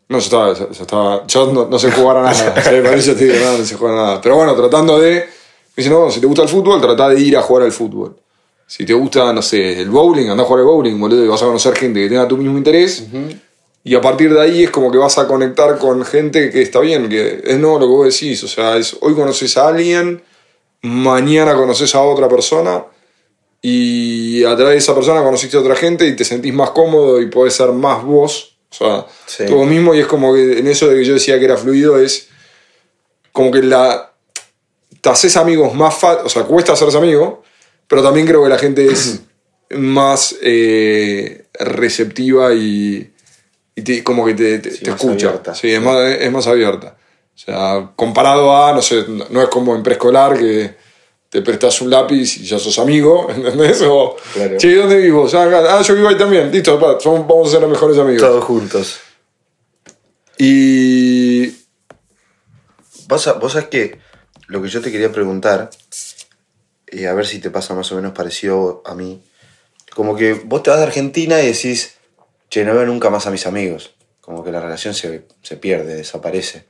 No, 0.09 0.19
yo 0.19 0.25
estaba, 0.25 0.55
yo, 0.55 0.69
estaba, 0.71 1.27
yo 1.27 1.53
no, 1.53 1.67
no 1.67 1.79
sé 1.79 1.91
jugar 1.91 2.19
a 2.19 2.23
nada, 2.23 2.35
¿sí? 2.63 2.71
por 2.83 2.95
eso 2.95 3.15
digo, 3.15 3.35
no, 3.43 3.59
no 3.59 3.65
sé 3.65 3.75
jugar 3.75 3.95
a 3.95 3.97
nada. 3.97 4.21
Pero 4.21 4.37
bueno, 4.37 4.55
tratando 4.55 4.99
de, 4.99 5.29
me 5.77 5.83
dice, 5.83 5.91
no, 5.91 6.11
si 6.11 6.21
te 6.21 6.27
gusta 6.27 6.43
el 6.43 6.49
fútbol, 6.49 6.81
trata 6.81 7.09
de 7.11 7.21
ir 7.21 7.37
a 7.37 7.43
jugar 7.43 7.65
al 7.65 7.73
fútbol. 7.73 8.17
Si 8.67 8.85
te 8.85 8.95
gusta, 8.95 9.33
no 9.33 9.43
sé, 9.43 9.81
el 9.81 9.91
bowling, 9.91 10.29
anda 10.29 10.43
a 10.43 10.47
jugar 10.47 10.61
al 10.61 10.67
bowling, 10.67 10.99
boludo, 10.99 11.25
y 11.25 11.29
vas 11.29 11.43
a 11.43 11.47
conocer 11.47 11.75
gente 11.77 12.01
que 12.01 12.09
tenga 12.09 12.27
tu 12.27 12.37
mismo 12.37 12.57
interés. 12.59 13.05
Y 13.85 13.95
a 13.95 14.01
partir 14.01 14.33
de 14.35 14.41
ahí 14.41 14.65
es 14.65 14.71
como 14.71 14.91
que 14.91 14.99
vas 14.99 15.17
a 15.19 15.29
conectar 15.29 15.79
con 15.79 16.05
gente 16.05 16.51
que 16.51 16.63
está 16.63 16.81
bien, 16.81 17.09
que 17.09 17.43
es 17.45 17.59
no 17.59 17.75
lo 17.79 17.87
que 17.87 17.93
vos 17.93 18.07
decís. 18.13 18.43
O 18.43 18.49
sea, 18.49 18.77
es, 18.77 18.97
hoy 19.01 19.15
conoces 19.15 19.57
a 19.57 19.69
alguien, 19.69 20.23
mañana 20.83 21.55
conoces 21.55 21.95
a 21.95 22.03
otra 22.03 22.29
persona 22.29 22.85
y 23.63 24.45
a 24.45 24.57
través 24.57 24.73
de 24.75 24.79
esa 24.79 24.95
persona 24.95 25.23
conociste 25.23 25.57
a 25.57 25.61
otra 25.61 25.77
gente 25.77 26.07
y 26.07 26.17
te 26.17 26.25
sentís 26.25 26.53
más 26.53 26.71
cómodo 26.71 27.21
y 27.21 27.27
podés 27.27 27.55
ser 27.55 27.71
más 27.73 28.03
vos. 28.05 28.57
O 28.71 28.75
sea, 28.75 29.07
Sí. 29.27 29.45
tú 29.47 29.65
mismo 29.65 29.95
y 29.95 30.01
es 30.01 30.07
como 30.07 30.35
que 30.35 30.59
en 30.59 30.67
eso 30.67 30.89
de 30.89 30.97
que 30.97 31.05
yo 31.05 31.15
decía 31.15 31.39
que 31.39 31.45
era 31.45 31.57
fluido 31.57 31.99
es 31.99 32.29
como 33.33 33.51
que 33.53 33.63
la 33.63 34.13
te 35.07 35.13
haces 35.13 35.37
amigos 35.37 35.73
más 35.73 35.95
fácil, 35.95 36.27
o 36.27 36.29
sea, 36.29 36.43
cuesta 36.43 36.73
hacerse 36.73 36.99
amigo, 36.99 37.45
pero 37.87 38.03
también 38.03 38.27
creo 38.27 38.43
que 38.43 38.49
la 38.49 38.59
gente 38.59 38.87
es 38.87 39.21
más 39.71 40.35
eh, 40.43 41.47
receptiva 41.55 42.53
y, 42.53 43.13
y 43.77 43.83
te- 43.83 44.03
como 44.03 44.27
que 44.27 44.35
te, 44.35 44.59
te- 44.59 44.71
Sí, 44.73 44.83
te 44.83 44.91
escucha. 44.91 45.29
abierta. 45.29 45.55
Sí, 45.55 45.71
es 45.73 45.81
más, 45.81 45.97
es 46.11 46.33
más 46.33 46.49
abierta. 46.49 46.97
O 47.35 47.39
sea, 47.39 47.93
comparado 47.95 48.57
a, 48.57 48.73
no 48.73 48.83
sé, 48.83 49.05
no 49.31 49.41
es 49.43 49.49
como 49.49 49.77
en 49.77 49.85
preescolar 49.85 50.37
que 50.37 50.75
te 51.29 51.41
prestas 51.43 51.81
un 51.83 51.91
lápiz 51.91 52.39
y 52.39 52.45
ya 52.45 52.59
sos 52.59 52.77
amigo, 52.81 53.29
¿entendés? 53.35 53.83
O, 53.87 54.17
Claro. 54.35 54.57
che, 54.59 54.75
¿dónde 54.75 54.97
vivo? 54.97 55.29
Ah, 55.33 55.83
yo 55.83 55.95
vivo 55.95 56.09
ahí 56.09 56.17
también. 56.19 56.51
Listo, 56.51 56.81
pa, 56.81 56.99
somos- 56.99 57.29
vamos 57.29 57.47
a 57.47 57.51
ser 57.53 57.61
los 57.61 57.71
mejores 57.71 57.97
amigos. 57.99 58.23
Todos 58.23 58.45
juntos. 58.45 58.99
Y 60.39 61.47
Vos, 63.09 63.29
vos 63.41 63.53
sabés 63.53 63.69
que 63.69 63.99
lo 64.47 64.63
que 64.63 64.69
yo 64.69 64.81
te 64.81 64.93
quería 64.93 65.13
preguntar, 65.13 65.71
eh, 66.89 67.07
a 67.09 67.15
ver 67.15 67.27
si 67.27 67.39
te 67.39 67.51
pasa 67.51 67.75
más 67.75 67.91
o 67.93 67.97
menos 67.97 68.13
parecido 68.13 68.83
a 68.85 68.95
mí, 68.95 69.23
como 69.95 70.15
que 70.15 70.35
vos 70.35 70.63
te 70.63 70.71
vas 70.71 70.79
de 70.79 70.87
Argentina 70.87 71.41
y 71.41 71.47
decís, 71.47 71.97
che, 72.49 72.65
no 72.65 72.75
veo 72.75 72.87
nunca 72.87 73.11
más 73.11 73.27
a 73.27 73.31
mis 73.31 73.47
amigos. 73.47 73.95
Como 74.21 74.45
que 74.45 74.51
la 74.51 74.61
relación 74.61 74.93
se, 74.95 75.25
se 75.43 75.57
pierde, 75.57 75.95
desaparece. 75.95 76.67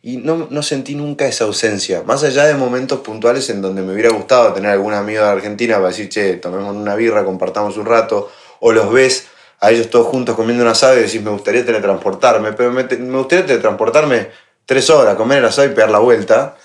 Y 0.00 0.18
no, 0.18 0.48
no 0.50 0.62
sentí 0.62 0.94
nunca 0.94 1.26
esa 1.26 1.44
ausencia. 1.44 2.02
Más 2.02 2.22
allá 2.22 2.44
de 2.44 2.54
momentos 2.54 3.00
puntuales 3.00 3.48
en 3.50 3.62
donde 3.62 3.82
me 3.82 3.92
hubiera 3.92 4.10
gustado 4.10 4.52
tener 4.52 4.70
algún 4.70 4.94
amigo 4.94 5.22
de 5.22 5.28
Argentina 5.28 5.76
para 5.76 5.88
decir, 5.88 6.08
che, 6.08 6.34
tomemos 6.36 6.74
una 6.76 6.94
birra, 6.94 7.24
compartamos 7.24 7.76
un 7.76 7.86
rato, 7.86 8.30
o 8.60 8.72
los 8.72 8.92
ves 8.92 9.26
a 9.60 9.70
ellos 9.70 9.88
todos 9.88 10.06
juntos 10.08 10.36
comiendo 10.36 10.62
un 10.62 10.68
asado 10.68 10.98
y 10.98 11.02
decís, 11.02 11.22
me 11.22 11.30
gustaría 11.30 11.64
teletransportarme, 11.64 12.52
pero 12.52 12.70
me, 12.70 12.84
me 12.84 13.18
gustaría 13.18 13.46
teletransportarme 13.46 14.28
tres 14.66 14.90
horas, 14.90 15.16
comer 15.16 15.38
el 15.38 15.46
asado 15.46 15.68
y 15.68 15.70
pegar 15.74 15.90
la 15.90 15.98
vuelta. 15.98 16.56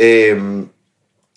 Eh, 0.00 0.40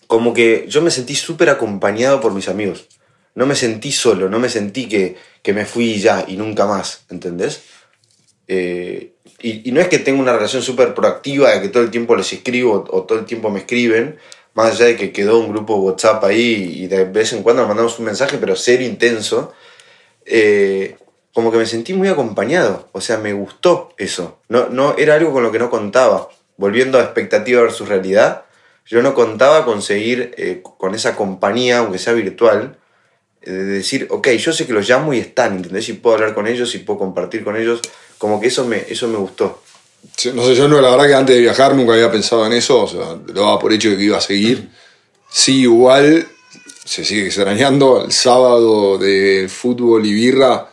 como 0.05 0.33
que 0.33 0.65
yo 0.67 0.81
me 0.81 0.91
sentí 0.91 1.15
súper 1.15 1.49
acompañado 1.49 2.21
por 2.21 2.33
mis 2.33 2.47
amigos. 2.47 2.87
No 3.33 3.45
me 3.45 3.55
sentí 3.55 3.91
solo, 3.91 4.29
no 4.29 4.39
me 4.39 4.49
sentí 4.49 4.87
que, 4.87 5.15
que 5.41 5.53
me 5.53 5.65
fui 5.65 5.99
ya 5.99 6.25
y 6.27 6.35
nunca 6.37 6.65
más, 6.65 7.05
¿entendés? 7.09 7.63
Eh, 8.47 9.13
y, 9.41 9.67
y 9.67 9.71
no 9.71 9.81
es 9.81 9.87
que 9.87 9.99
tenga 9.99 10.21
una 10.21 10.33
relación 10.33 10.61
súper 10.61 10.93
proactiva 10.93 11.51
de 11.51 11.61
que 11.61 11.69
todo 11.69 11.81
el 11.81 11.89
tiempo 11.89 12.15
les 12.15 12.31
escribo 12.33 12.85
o 12.89 13.03
todo 13.03 13.19
el 13.19 13.25
tiempo 13.25 13.49
me 13.49 13.59
escriben, 13.59 14.19
más 14.53 14.71
allá 14.71 14.87
de 14.87 14.97
que 14.97 15.11
quedó 15.11 15.39
un 15.39 15.49
grupo 15.49 15.77
WhatsApp 15.77 16.23
ahí 16.25 16.81
y 16.83 16.87
de 16.87 17.05
vez 17.05 17.33
en 17.33 17.41
cuando 17.41 17.67
mandamos 17.67 17.97
un 17.97 18.05
mensaje, 18.05 18.37
pero 18.37 18.55
ser 18.55 18.81
intenso, 18.81 19.53
eh, 20.25 20.97
como 21.33 21.51
que 21.51 21.57
me 21.57 21.65
sentí 21.65 21.93
muy 21.93 22.09
acompañado, 22.09 22.89
o 22.91 23.01
sea, 23.01 23.17
me 23.17 23.33
gustó 23.33 23.93
eso. 23.97 24.39
No, 24.49 24.67
no, 24.67 24.95
era 24.97 25.15
algo 25.15 25.31
con 25.31 25.41
lo 25.41 25.51
que 25.51 25.59
no 25.59 25.69
contaba. 25.69 26.27
Volviendo 26.57 26.99
a 26.99 27.03
expectativa 27.03 27.61
versus 27.61 27.87
realidad, 27.87 28.43
yo 28.91 29.01
no 29.01 29.13
contaba 29.13 29.63
conseguir 29.63 30.33
eh, 30.37 30.61
con 30.61 30.93
esa 30.93 31.15
compañía, 31.15 31.77
aunque 31.77 31.97
sea 31.97 32.11
virtual, 32.11 32.77
eh, 33.41 33.49
de 33.49 33.63
decir, 33.63 34.05
ok, 34.09 34.27
yo 34.31 34.51
sé 34.51 34.67
que 34.67 34.73
los 34.73 34.87
llamo 34.87 35.13
y 35.13 35.19
están, 35.19 35.55
¿entendés? 35.55 35.87
Y 35.87 35.93
puedo 35.93 36.17
hablar 36.17 36.33
con 36.33 36.45
ellos 36.45 36.75
y 36.75 36.79
puedo 36.79 36.99
compartir 36.99 37.45
con 37.45 37.55
ellos. 37.55 37.79
Como 38.17 38.41
que 38.41 38.47
eso 38.47 38.65
me, 38.65 38.83
eso 38.89 39.07
me 39.07 39.17
gustó. 39.17 39.63
Sí, 40.17 40.31
No 40.35 40.43
sé, 40.43 40.55
yo 40.55 40.67
no, 40.67 40.81
la 40.81 40.89
verdad 40.89 41.07
que 41.07 41.13
antes 41.13 41.35
de 41.37 41.41
viajar 41.41 41.73
nunca 41.73 41.93
había 41.93 42.11
pensado 42.11 42.45
en 42.45 42.51
eso, 42.51 42.83
o 42.83 42.87
sea, 42.87 43.17
lo 43.33 43.41
daba 43.41 43.59
por 43.59 43.71
hecho 43.71 43.91
de 43.91 43.95
que 43.95 44.03
iba 44.03 44.17
a 44.17 44.21
seguir. 44.21 44.69
Sí, 45.29 45.61
igual 45.61 46.27
se 46.83 47.05
sigue 47.05 47.27
extrañando 47.27 48.03
el 48.03 48.11
sábado 48.11 48.97
de 48.97 49.47
fútbol 49.47 50.05
y 50.05 50.13
birra 50.13 50.69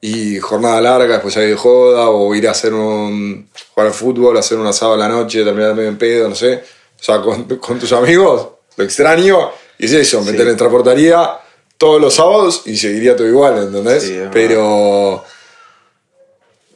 y 0.00 0.38
jornada 0.38 0.80
larga, 0.80 1.14
después 1.14 1.34
salir 1.34 1.50
de 1.50 1.56
joda 1.56 2.08
o 2.08 2.34
ir 2.34 2.48
a 2.48 2.52
hacer 2.52 2.72
un. 2.72 3.50
jugar 3.74 3.88
al 3.88 3.92
fútbol, 3.92 4.38
hacer 4.38 4.56
un 4.56 4.66
asado 4.66 4.94
a 4.94 4.96
la 4.96 5.08
noche, 5.08 5.44
terminar 5.44 5.74
medio 5.74 5.90
en 5.90 5.98
pedo, 5.98 6.26
no 6.30 6.34
sé. 6.34 6.64
O 7.04 7.06
sea, 7.06 7.20
con, 7.20 7.44
con 7.58 7.78
tus 7.78 7.92
amigos, 7.92 8.48
lo 8.76 8.84
extraño 8.84 9.50
y 9.78 9.84
es 9.84 9.92
eso, 9.92 10.22
me 10.22 10.30
Sí. 10.30 10.38
teletransportaría 10.38 11.38
todos 11.76 12.00
los 12.00 12.14
sábados 12.14 12.62
y 12.64 12.78
seguiría 12.78 13.14
todo 13.14 13.28
igual, 13.28 13.58
¿entendés? 13.58 14.04
Sí. 14.04 14.18
Pero. 14.32 15.22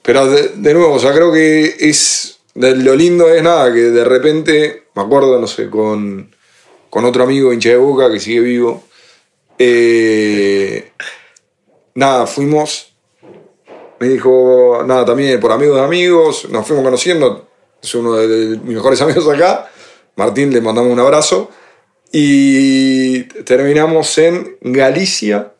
Pero 0.02 0.26
de, 0.26 0.48
de 0.56 0.74
nuevo, 0.74 0.92
o 0.94 0.98
sea, 0.98 1.12
creo 1.14 1.32
que 1.32 1.76
es. 1.80 2.40
de- 2.54 2.76
lo 2.76 2.94
lindo 2.94 3.26
es 3.30 3.42
nada, 3.42 3.72
que 3.72 3.80
de 3.80 4.04
repente, 4.04 4.84
me 4.94 5.02
acuerdo, 5.02 5.38
no 5.40 5.46
sé, 5.46 5.70
con, 5.70 6.30
con 6.90 7.06
otro 7.06 7.22
amigo 7.24 7.50
hincha 7.50 7.70
de 7.70 7.76
boca 7.76 8.10
que 8.12 8.20
sigue 8.20 8.40
vivo. 8.40 8.84
eh, 9.58 10.92
nada, 11.94 12.26
fuimos. 12.26 12.92
Me 13.98 14.08
dijo, 14.08 14.82
nada, 14.86 15.04
también 15.06 15.40
por 15.40 15.52
amigos 15.52 15.76
de 15.78 15.84
amigos, 15.84 16.48
nos 16.50 16.66
fuimos 16.66 16.84
conociendo. 16.84 17.48
Es 17.82 17.94
uno 17.94 18.12
de, 18.14 18.28
de 18.28 18.56
mis 18.58 18.76
mejores 18.76 19.00
amigos 19.02 19.26
acá. 19.28 19.70
Martín, 20.18 20.52
le 20.52 20.60
mandamos 20.60 20.92
un 20.92 21.00
abrazo. 21.00 21.50
Y 22.12 23.22
terminamos 23.44 24.16
en 24.18 24.56
Galicia, 24.62 25.52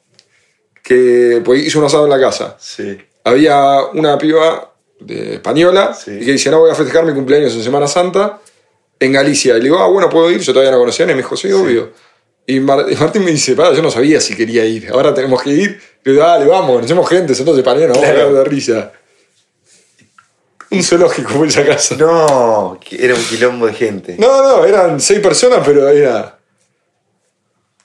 que 0.83 1.41
pues, 1.45 1.67
hizo 1.67 1.79
un 1.79 1.85
asado 1.85 2.05
en 2.05 2.11
la 2.11 2.21
casa 2.21 2.57
Sí. 2.59 2.97
había 3.25 3.83
una 3.93 4.17
piba 4.19 4.75
de 5.00 5.35
española 5.35 5.95
Sí. 5.95 6.11
y 6.21 6.25
que 6.25 6.33
dice, 6.33 6.50
no 6.50 6.61
voy 6.61 6.71
a 6.71 6.75
festejar 6.75 7.05
mi 7.05 7.12
cumpleaños 7.15 7.55
en 7.55 7.62
Semana 7.62 7.87
Santa 7.87 8.41
en 8.99 9.12
Galicia. 9.12 9.53
Y 9.55 9.59
le 9.59 9.65
digo, 9.65 9.79
ah, 9.79 9.87
bueno, 9.88 10.09
puedo 10.09 10.31
ir, 10.31 10.41
yo 10.41 10.53
todavía 10.53 10.73
no 10.73 10.79
conocía, 10.79 11.05
y 11.05 11.09
me 11.09 11.15
dijo, 11.17 11.37
sí, 11.37 11.53
obvio. 11.53 11.93
Y, 12.47 12.61
Mar- 12.61 12.87
y 12.91 12.97
Martín 12.97 13.25
me 13.25 13.31
dice, 13.31 13.55
para, 13.55 13.75
yo 13.75 13.83
no 13.83 13.91
sabía 13.91 14.21
si 14.21 14.35
quería 14.35 14.65
ir, 14.65 14.88
ahora 14.91 15.12
tenemos 15.15 15.43
que 15.43 15.50
ir. 15.50 15.81
Le 16.03 16.12
digo, 16.12 16.25
dale, 16.25 16.47
vamos, 16.47 16.77
conocemos 16.77 17.09
gente, 17.09 17.35
son 17.35 17.45
todos 17.45 17.59
españoles, 17.59 17.91
vamos 17.91 18.09
a 18.09 18.12
de 18.33 18.45
risa. 18.45 18.93
Un 20.71 20.83
zoológico 20.83 21.31
fue 21.31 21.49
esa 21.49 21.65
casa. 21.65 21.97
No, 21.97 22.79
era 22.91 23.15
un 23.15 23.25
quilombo 23.25 23.67
de 23.67 23.73
gente. 23.73 24.17
No, 24.19 24.43
no, 24.43 24.65
eran 24.65 25.01
seis 25.01 25.21
personas, 25.21 25.61
pero 25.65 25.89
era. 25.89 26.39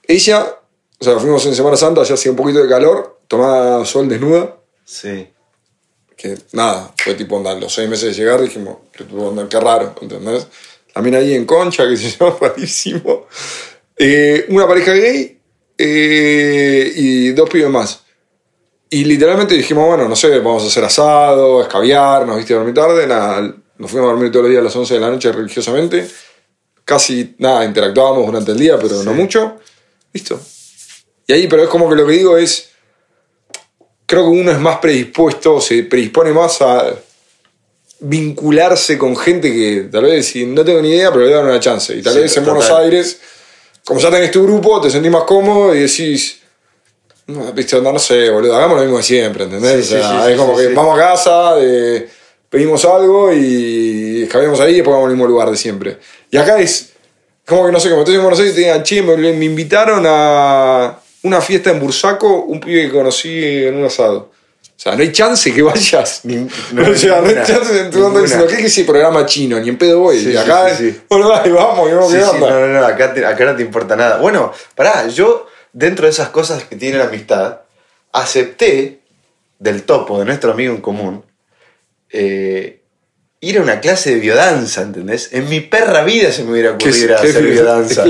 Ella, 0.06 0.46
o 1.00 1.04
sea, 1.04 1.18
fuimos 1.18 1.46
en 1.46 1.56
Semana 1.56 1.78
Santa, 1.78 2.04
ya 2.04 2.16
hacía 2.16 2.32
un 2.32 2.38
poquito 2.38 2.62
de 2.62 2.70
calor, 2.70 3.22
tomaba 3.28 3.86
sol 3.86 4.10
desnuda. 4.10 4.58
Sí. 4.84 5.30
que 6.18 6.38
nada, 6.52 6.94
fue 6.98 7.16
tipo 7.16 7.38
onda, 7.38 7.56
los 7.56 7.74
seis 7.74 7.90
meses 7.90 8.16
de 8.16 8.22
llegar 8.22 8.42
dijimos, 8.42 8.78
que 8.92 9.06
qué 9.50 9.60
raro, 9.60 9.96
¿entendés? 10.02 10.48
También 10.94 11.16
ahí 11.16 11.34
en 11.34 11.46
Concha, 11.46 11.88
que 11.88 11.98
se 11.98 12.12
llama 12.12 12.36
rarísimo. 12.40 13.28
Eh, 13.98 14.46
una 14.50 14.68
pareja 14.68 14.94
gay 14.94 15.40
eh, 15.78 16.94
y 16.96 17.32
dos 17.32 17.50
pibes 17.50 17.70
más. 17.70 18.02
Y 18.94 19.06
literalmente 19.06 19.56
dijimos, 19.56 19.88
bueno, 19.88 20.08
no 20.08 20.16
sé, 20.16 20.38
vamos 20.38 20.62
a 20.64 20.68
hacer 20.68 20.84
asado, 20.86 21.64
escabiar, 21.64 22.28
nos 22.28 22.38
viste 22.38 22.54
a 22.54 22.58
dormir 22.58 22.76
tarde, 22.76 23.08
nada, 23.08 23.42
nos 23.80 23.90
fuimos 23.90 24.08
a 24.10 24.12
dormir 24.12 24.32
todos 24.32 24.44
los 24.44 24.52
días 24.52 24.62
a 24.62 24.66
las 24.66 24.76
11 24.76 24.94
de 24.94 25.00
la 25.00 25.10
noche 25.10 25.32
religiosamente. 25.32 26.08
Casi, 26.86 27.34
nada, 27.40 27.66
interactuábamos 27.66 28.28
durante 28.28 28.52
el 28.52 28.60
día, 28.60 28.78
pero 28.80 29.02
no 29.02 29.14
mucho. 29.14 29.56
Listo. 30.14 30.40
Y 31.26 31.34
ahí, 31.34 31.48
pero 31.48 31.64
es 31.64 31.70
como 31.70 31.90
que 31.90 31.96
lo 31.96 32.06
que 32.06 32.14
digo 32.14 32.38
es, 32.38 32.70
creo 34.06 34.26
que 34.26 34.30
uno 34.40 34.52
es 34.52 34.60
más 34.60 34.78
predispuesto, 34.78 35.60
se 35.60 35.82
predispone 35.82 36.32
más 36.32 36.62
a 36.62 36.94
vincularse 38.00 38.96
con 39.00 39.18
gente 39.18 39.52
que 39.52 39.90
tal 39.92 40.04
vez 40.04 40.28
si 40.28 40.46
no 40.46 40.64
tengo 40.64 40.84
ni 40.84 40.90
idea, 40.90 41.12
pero 41.12 41.26
le 41.26 41.32
dan 41.32 41.46
una 41.46 41.60
chance. 41.60 41.98
Y 41.98 42.04
tal 42.04 42.14
Sí, 42.14 42.20
vez 42.20 42.38
en 42.38 42.44
total. 42.44 42.60
Buenos 42.60 42.78
Aires, 42.80 43.20
como 43.84 44.00
ya 44.00 44.12
tenés 44.12 44.30
tu 44.30 44.44
grupo, 44.44 44.80
te 44.80 44.92
sentís 44.92 45.12
más 45.12 45.24
cómodo 45.24 45.74
y 45.74 45.80
decís, 45.80 46.43
viste, 47.53 47.80
no, 47.82 47.92
no 47.94 48.00
sé, 48.00 48.30
boludo, 48.30 48.56
hagamos 48.56 48.77
lo 48.77 48.84
mismo 48.84 48.98
de 48.98 49.03
siempre, 49.03 49.46
¿entendés? 49.46 49.86
Sí, 49.88 49.96
o 49.96 49.98
sea, 50.00 50.10
sí, 50.10 50.15
sí, 50.25 50.32
es 50.32 50.38
como 50.38 50.58
que 50.58 50.68
vamos 50.70 50.98
a 51.00 51.01
casa, 51.01 51.53
eh, 51.60 52.08
pedimos 52.50 52.84
algo 52.86 53.32
y 53.34 54.27
cambiamos 54.32 54.60
ahí 54.60 54.74
y 54.74 54.75
después 54.75 54.94
vamos 54.94 55.08
al 55.08 55.13
mismo 55.15 55.27
lugar 55.27 55.50
de 55.50 55.58
siempre. 55.58 55.98
Y 56.32 56.38
acá 56.38 56.60
es 56.60 56.89
como 57.46 57.65
que 57.65 57.72
no 57.72 57.80
sé, 57.80 57.89
como 57.89 58.01
estoy 58.01 58.15
en 58.15 58.22
Buenos 58.22 58.39
Aires 58.39 58.53
y 58.53 58.56
te 58.56 58.62
digan, 58.62 58.84
che, 58.84 59.01
me, 59.01 59.15
me 59.18 59.46
invitaron 59.46 60.03
a 60.08 61.00
una 61.24 61.42
fiesta 61.42 61.72
en 61.72 61.80
Bursaco, 61.80 62.44
un 62.44 62.60
pibe 62.60 62.84
que 62.84 62.92
conocí 62.92 63.63
en 63.65 63.75
un 63.75 63.86
asado. 63.86 64.32
O 64.75 64.80
sea, 64.84 64.96
no 64.96 65.01
hay 65.01 65.12
chance 65.13 65.53
que 65.53 65.62
vayas. 65.62 66.22
Ni- 66.24 66.36
o 66.38 66.96
sea, 66.96 67.22
no 67.22 67.27
hay 67.27 67.36
ninguna, 67.36 67.44
chance 67.46 67.74
de 67.74 67.84
ninguna. 67.86 68.08
andas 68.08 68.24
diciendo, 68.24 68.48
¿qué 68.48 68.56
es 68.56 68.65
ese 68.65 68.84
programa 68.84 69.25
chino? 69.25 69.58
Ni 69.60 69.70
en 69.70 69.77
pedo 69.77 70.00
voy. 70.00 70.20
Sí, 70.20 70.32
y 70.32 70.36
acá, 70.36 70.75
sí, 70.75 70.92
sí. 70.92 71.01
bueno, 71.10 71.30
dale, 71.30 71.51
vamos, 71.51 71.89
y 71.89 71.94
vamos, 71.94 72.12
Sí, 72.12 72.18
¿qué 72.18 72.24
sí, 72.24 72.30
onda? 72.30 72.50
no, 72.50 72.60
no, 72.68 72.68
no, 72.82 72.86
acá, 72.86 73.13
te- 73.13 73.25
acá 73.25 73.46
no 73.46 73.56
te 73.56 73.62
importa 73.62 73.96
nada. 73.96 74.18
Bueno, 74.18 74.51
pará, 74.75 75.08
yo, 75.08 75.48
dentro 75.74 76.06
de 76.06 76.12
esas 76.12 76.30
cosas 76.30 76.63
que 76.63 76.75
tiene 76.75 76.98
la 76.98 77.06
amistad, 77.06 77.62
acepté 78.12 79.00
del 79.60 79.84
topo 79.84 80.20
de 80.20 80.25
nuestro 80.25 80.51
amigo 80.51 80.74
en 80.74 80.82
común 80.82 81.24
eh, 82.12 82.80
ir 83.39 83.58
a 83.58 83.62
una 83.62 83.80
clase 83.82 84.12
de 84.13 84.20
biodanza, 84.20 84.84
¿entendés? 84.84 85.30
En 85.34 85.50
mi 85.50 85.60
perra 85.60 86.03
vida 86.03 86.32
se 86.32 86.44
me 86.44 86.51
hubiera 86.51 86.77
¿Qué 86.77 86.89
es- 86.89 86.96
ocurrido 86.96 87.06
ir 87.06 87.13
a 87.13 87.22
hacer 87.22 87.44
biodanza? 87.44 88.03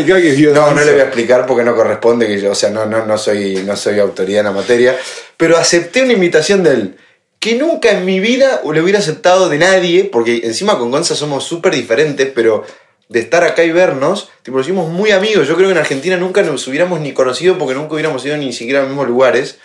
No, 0.53 0.71
no 0.73 0.83
le 0.83 0.91
voy 0.91 1.01
a 1.01 1.05
explicar 1.05 1.45
porque 1.47 1.63
no 1.63 1.75
corresponde 1.75 2.27
que 2.27 2.39
yo, 2.39 2.51
o 2.51 2.55
sea, 2.55 2.69
no, 2.69 2.85
no, 2.85 3.05
no, 3.05 3.17
soy, 3.17 3.63
no 3.65 3.75
soy 3.75 3.99
autoridad 3.99 4.41
en 4.41 4.45
la 4.47 4.51
materia, 4.51 4.95
pero 5.37 5.57
acepté 5.57 6.03
una 6.03 6.13
invitación 6.13 6.63
de 6.63 6.71
él. 6.71 6.97
Que 7.39 7.55
nunca 7.55 7.91
en 7.91 8.05
mi 8.05 8.19
vida 8.21 8.61
le 8.71 8.81
hubiera 8.81 8.99
aceptado 8.99 9.49
de 9.49 9.57
nadie, 9.57 10.05
porque 10.05 10.41
encima 10.45 10.77
con 10.77 10.91
Gonza 10.91 11.13
somos 11.15 11.43
súper 11.43 11.73
diferentes, 11.75 12.29
pero 12.33 12.63
de 13.09 13.19
estar 13.19 13.43
acá 13.43 13.63
y 13.63 13.71
vernos, 13.71 14.29
tipo, 14.41 14.57
nos 14.57 14.69
muy 14.69 15.11
amigos. 15.11 15.47
Yo 15.47 15.55
creo 15.55 15.67
que 15.67 15.73
en 15.73 15.79
Argentina 15.79 16.17
nunca 16.17 16.41
nos 16.41 16.67
hubiéramos 16.67 16.99
ni 17.01 17.13
conocido 17.13 17.57
porque 17.57 17.75
nunca 17.75 17.93
hubiéramos 17.93 18.25
ido 18.25 18.37
ni 18.37 18.53
siquiera 18.53 18.79
a 18.79 18.81
los 18.83 18.89
mismos 18.89 19.07
lugares. 19.07 19.57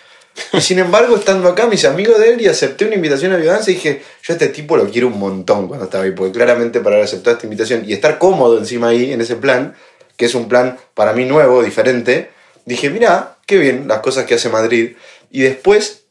Y 0.53 0.61
sin 0.61 0.79
embargo, 0.79 1.15
estando 1.15 1.49
acá, 1.49 1.67
mis 1.67 1.85
amigos 1.85 2.19
de 2.19 2.33
él 2.33 2.41
y 2.41 2.47
acepté 2.47 2.85
una 2.85 2.95
invitación 2.95 3.33
a 3.33 3.37
biodanza 3.37 3.71
y 3.71 3.75
dije, 3.75 4.01
yo 4.21 4.33
a 4.33 4.37
este 4.37 4.47
tipo 4.49 4.77
lo 4.77 4.89
quiero 4.89 5.07
un 5.07 5.19
montón 5.19 5.67
cuando 5.67 5.85
estaba 5.85 6.03
ahí, 6.03 6.11
porque 6.11 6.31
claramente 6.31 6.79
para 6.79 6.95
haber 6.95 7.05
aceptado 7.05 7.35
esta 7.35 7.45
invitación 7.45 7.83
y 7.85 7.93
estar 7.93 8.17
cómodo 8.17 8.57
encima 8.57 8.89
ahí, 8.89 9.11
en 9.11 9.21
ese 9.21 9.35
plan, 9.35 9.75
que 10.15 10.25
es 10.25 10.35
un 10.35 10.47
plan 10.47 10.77
para 10.93 11.13
mí 11.13 11.25
nuevo, 11.25 11.63
diferente, 11.63 12.29
dije, 12.65 12.89
mira, 12.89 13.37
qué 13.45 13.57
bien 13.57 13.87
las 13.87 13.99
cosas 13.99 14.25
que 14.25 14.35
hace 14.35 14.49
Madrid. 14.49 14.95
Y 15.31 15.41
después, 15.41 16.03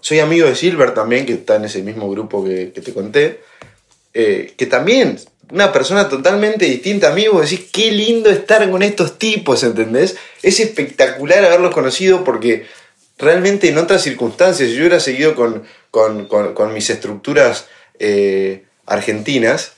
soy 0.00 0.18
amigo 0.18 0.46
de 0.46 0.56
Silver 0.56 0.92
también, 0.92 1.26
que 1.26 1.34
está 1.34 1.56
en 1.56 1.64
ese 1.64 1.82
mismo 1.82 2.10
grupo 2.10 2.44
que, 2.44 2.72
que 2.72 2.80
te 2.80 2.92
conté, 2.92 3.40
eh, 4.12 4.54
que 4.56 4.66
también, 4.66 5.18
una 5.50 5.72
persona 5.72 6.08
totalmente 6.08 6.64
distinta 6.66 7.10
a 7.10 7.14
mí, 7.14 7.26
vos 7.28 7.50
decís, 7.50 7.68
qué 7.72 7.90
lindo 7.90 8.30
estar 8.30 8.68
con 8.70 8.82
estos 8.82 9.18
tipos, 9.18 9.62
¿entendés? 9.62 10.16
Es 10.42 10.60
espectacular 10.60 11.44
haberlos 11.44 11.74
conocido 11.74 12.22
porque 12.24 12.66
realmente 13.18 13.68
en 13.68 13.78
otras 13.78 14.02
circunstancias, 14.02 14.68
si 14.68 14.74
yo 14.74 14.80
hubiera 14.82 15.00
seguido 15.00 15.34
con, 15.34 15.64
con- 15.90 16.26
con- 16.26 16.72
mis 16.72 16.88
estructuras 16.90 17.66
eh, 17.98 18.64
argentinas, 18.86 19.72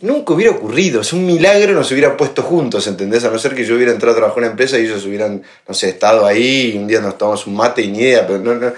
nunca 0.00 0.34
hubiera 0.34 0.52
ocurrido. 0.52 1.00
Es 1.00 1.12
un 1.12 1.24
milagro 1.26 1.72
nos 1.72 1.90
hubiera 1.90 2.16
puesto 2.16 2.42
juntos, 2.42 2.86
¿entendés? 2.86 3.24
A 3.24 3.30
no 3.30 3.38
ser 3.38 3.54
que 3.54 3.64
yo 3.64 3.74
hubiera 3.76 3.92
entrado 3.92 4.12
a 4.14 4.18
trabajar 4.18 4.38
en 4.38 4.44
una 4.44 4.50
empresa 4.52 4.78
y 4.78 4.84
ellos 4.84 5.04
hubieran, 5.06 5.42
no 5.66 5.74
sé, 5.74 5.88
estado 5.88 6.26
ahí 6.26 6.72
y 6.74 6.78
un 6.78 6.86
día 6.86 7.00
nos 7.00 7.16
tomamos 7.16 7.46
un 7.46 7.56
mate 7.56 7.82
y 7.82 7.88
ni 7.88 8.00
idea, 8.00 8.26
pero 8.26 8.38
no, 8.40 8.54
no, 8.54 8.72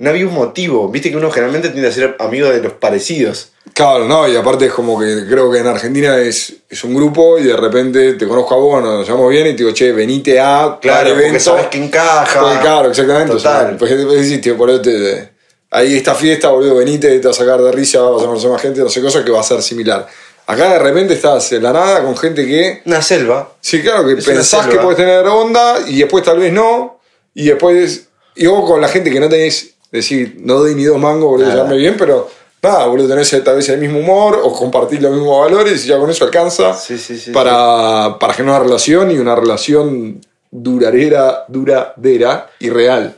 no 0.00 0.10
había 0.10 0.26
un 0.26 0.34
motivo. 0.34 0.88
Viste 0.88 1.10
que 1.10 1.16
uno 1.16 1.30
generalmente 1.30 1.68
tiende 1.68 1.88
a 1.88 1.92
ser 1.92 2.16
amigo 2.18 2.48
de 2.48 2.60
los 2.60 2.72
parecidos. 2.72 3.50
Claro, 3.74 4.06
no, 4.08 4.26
y 4.26 4.34
aparte 4.34 4.66
es 4.66 4.72
como 4.72 4.98
que 4.98 5.26
creo 5.28 5.50
que 5.52 5.58
en 5.58 5.66
Argentina 5.66 6.18
es, 6.18 6.54
es 6.68 6.82
un 6.84 6.94
grupo 6.94 7.38
y 7.38 7.44
de 7.44 7.56
repente 7.56 8.14
te 8.14 8.26
conozco 8.26 8.54
a 8.54 8.58
vos, 8.58 8.82
nos 8.82 9.06
llevamos 9.06 9.30
bien 9.30 9.46
y 9.46 9.50
te 9.50 9.58
digo, 9.58 9.70
che, 9.72 9.92
venite 9.92 10.40
a 10.40 10.78
Claro, 10.80 11.00
tal 11.04 11.08
porque 11.12 11.26
evento. 11.28 11.38
sabes 11.44 11.66
que 11.68 11.78
encaja. 11.78 12.40
Porque, 12.40 12.58
claro, 12.58 12.88
exactamente. 12.90 13.32
o 13.34 13.38
sea, 13.38 13.60
Total. 13.70 13.76
pues 13.76 13.90
decís, 14.08 14.40
tío, 14.40 14.56
por 14.56 14.70
ahí 14.70 14.82
te- 14.82 15.30
ahí 15.70 15.96
esta 15.96 16.14
fiesta, 16.14 16.48
boludo, 16.48 16.74
venite, 16.76 17.18
te 17.20 17.24
va 17.28 17.30
a 17.30 17.34
sacar 17.34 17.60
de 17.62 17.70
risa, 17.70 18.00
vas 18.00 18.22
a 18.22 18.26
conocer 18.26 18.50
más 18.50 18.60
gente, 18.60 18.80
no 18.80 18.88
sé, 18.88 19.00
cosas 19.00 19.22
que 19.24 19.30
va 19.30 19.40
a 19.40 19.44
ser 19.44 19.62
similar. 19.62 20.06
Acá 20.46 20.72
de 20.72 20.78
repente 20.80 21.14
estás 21.14 21.52
en 21.52 21.62
la 21.62 21.72
nada 21.72 22.02
con 22.02 22.16
gente 22.16 22.44
que, 22.44 22.82
Una 22.86 23.02
selva. 23.02 23.52
sí, 23.60 23.80
claro, 23.82 24.04
que 24.06 24.14
Es 24.14 24.24
pensás 24.24 24.66
que 24.66 24.78
puedes 24.78 24.96
tener 24.96 25.24
onda 25.26 25.76
y 25.86 25.98
después 25.98 26.24
tal 26.24 26.38
vez 26.40 26.52
no, 26.52 26.98
y 27.34 27.44
después, 27.50 28.08
y 28.34 28.46
vos 28.46 28.68
con 28.68 28.80
la 28.80 28.88
gente 28.88 29.10
que 29.12 29.20
no 29.20 29.28
tenés, 29.28 29.74
decir, 29.90 30.36
no 30.40 30.54
doy 30.54 30.74
ni 30.74 30.84
dos 30.84 30.98
mangos, 30.98 31.30
boludo, 31.30 31.50
llevarme 31.50 31.76
bien, 31.76 31.96
pero 31.98 32.28
nada, 32.62 32.86
boludo, 32.86 33.08
tenés 33.08 33.30
tal 33.44 33.56
vez 33.56 33.68
el 33.68 33.80
mismo 33.80 33.98
humor 33.98 34.40
o 34.42 34.52
compartir 34.52 35.02
los 35.02 35.12
mismos 35.12 35.40
valores 35.40 35.84
y 35.84 35.88
ya 35.88 35.98
con 35.98 36.10
eso 36.10 36.24
alcanza 36.24 36.74
Sí, 36.74 36.98
sí, 36.98 37.18
sí, 37.18 37.30
para, 37.30 38.18
para 38.18 38.34
generar 38.34 38.60
una 38.60 38.68
relación 38.68 39.10
y 39.10 39.18
una 39.18 39.34
relación 39.34 40.20
duradera, 40.50 41.44
duradera 41.48 42.50
y 42.58 42.70
real. 42.70 43.16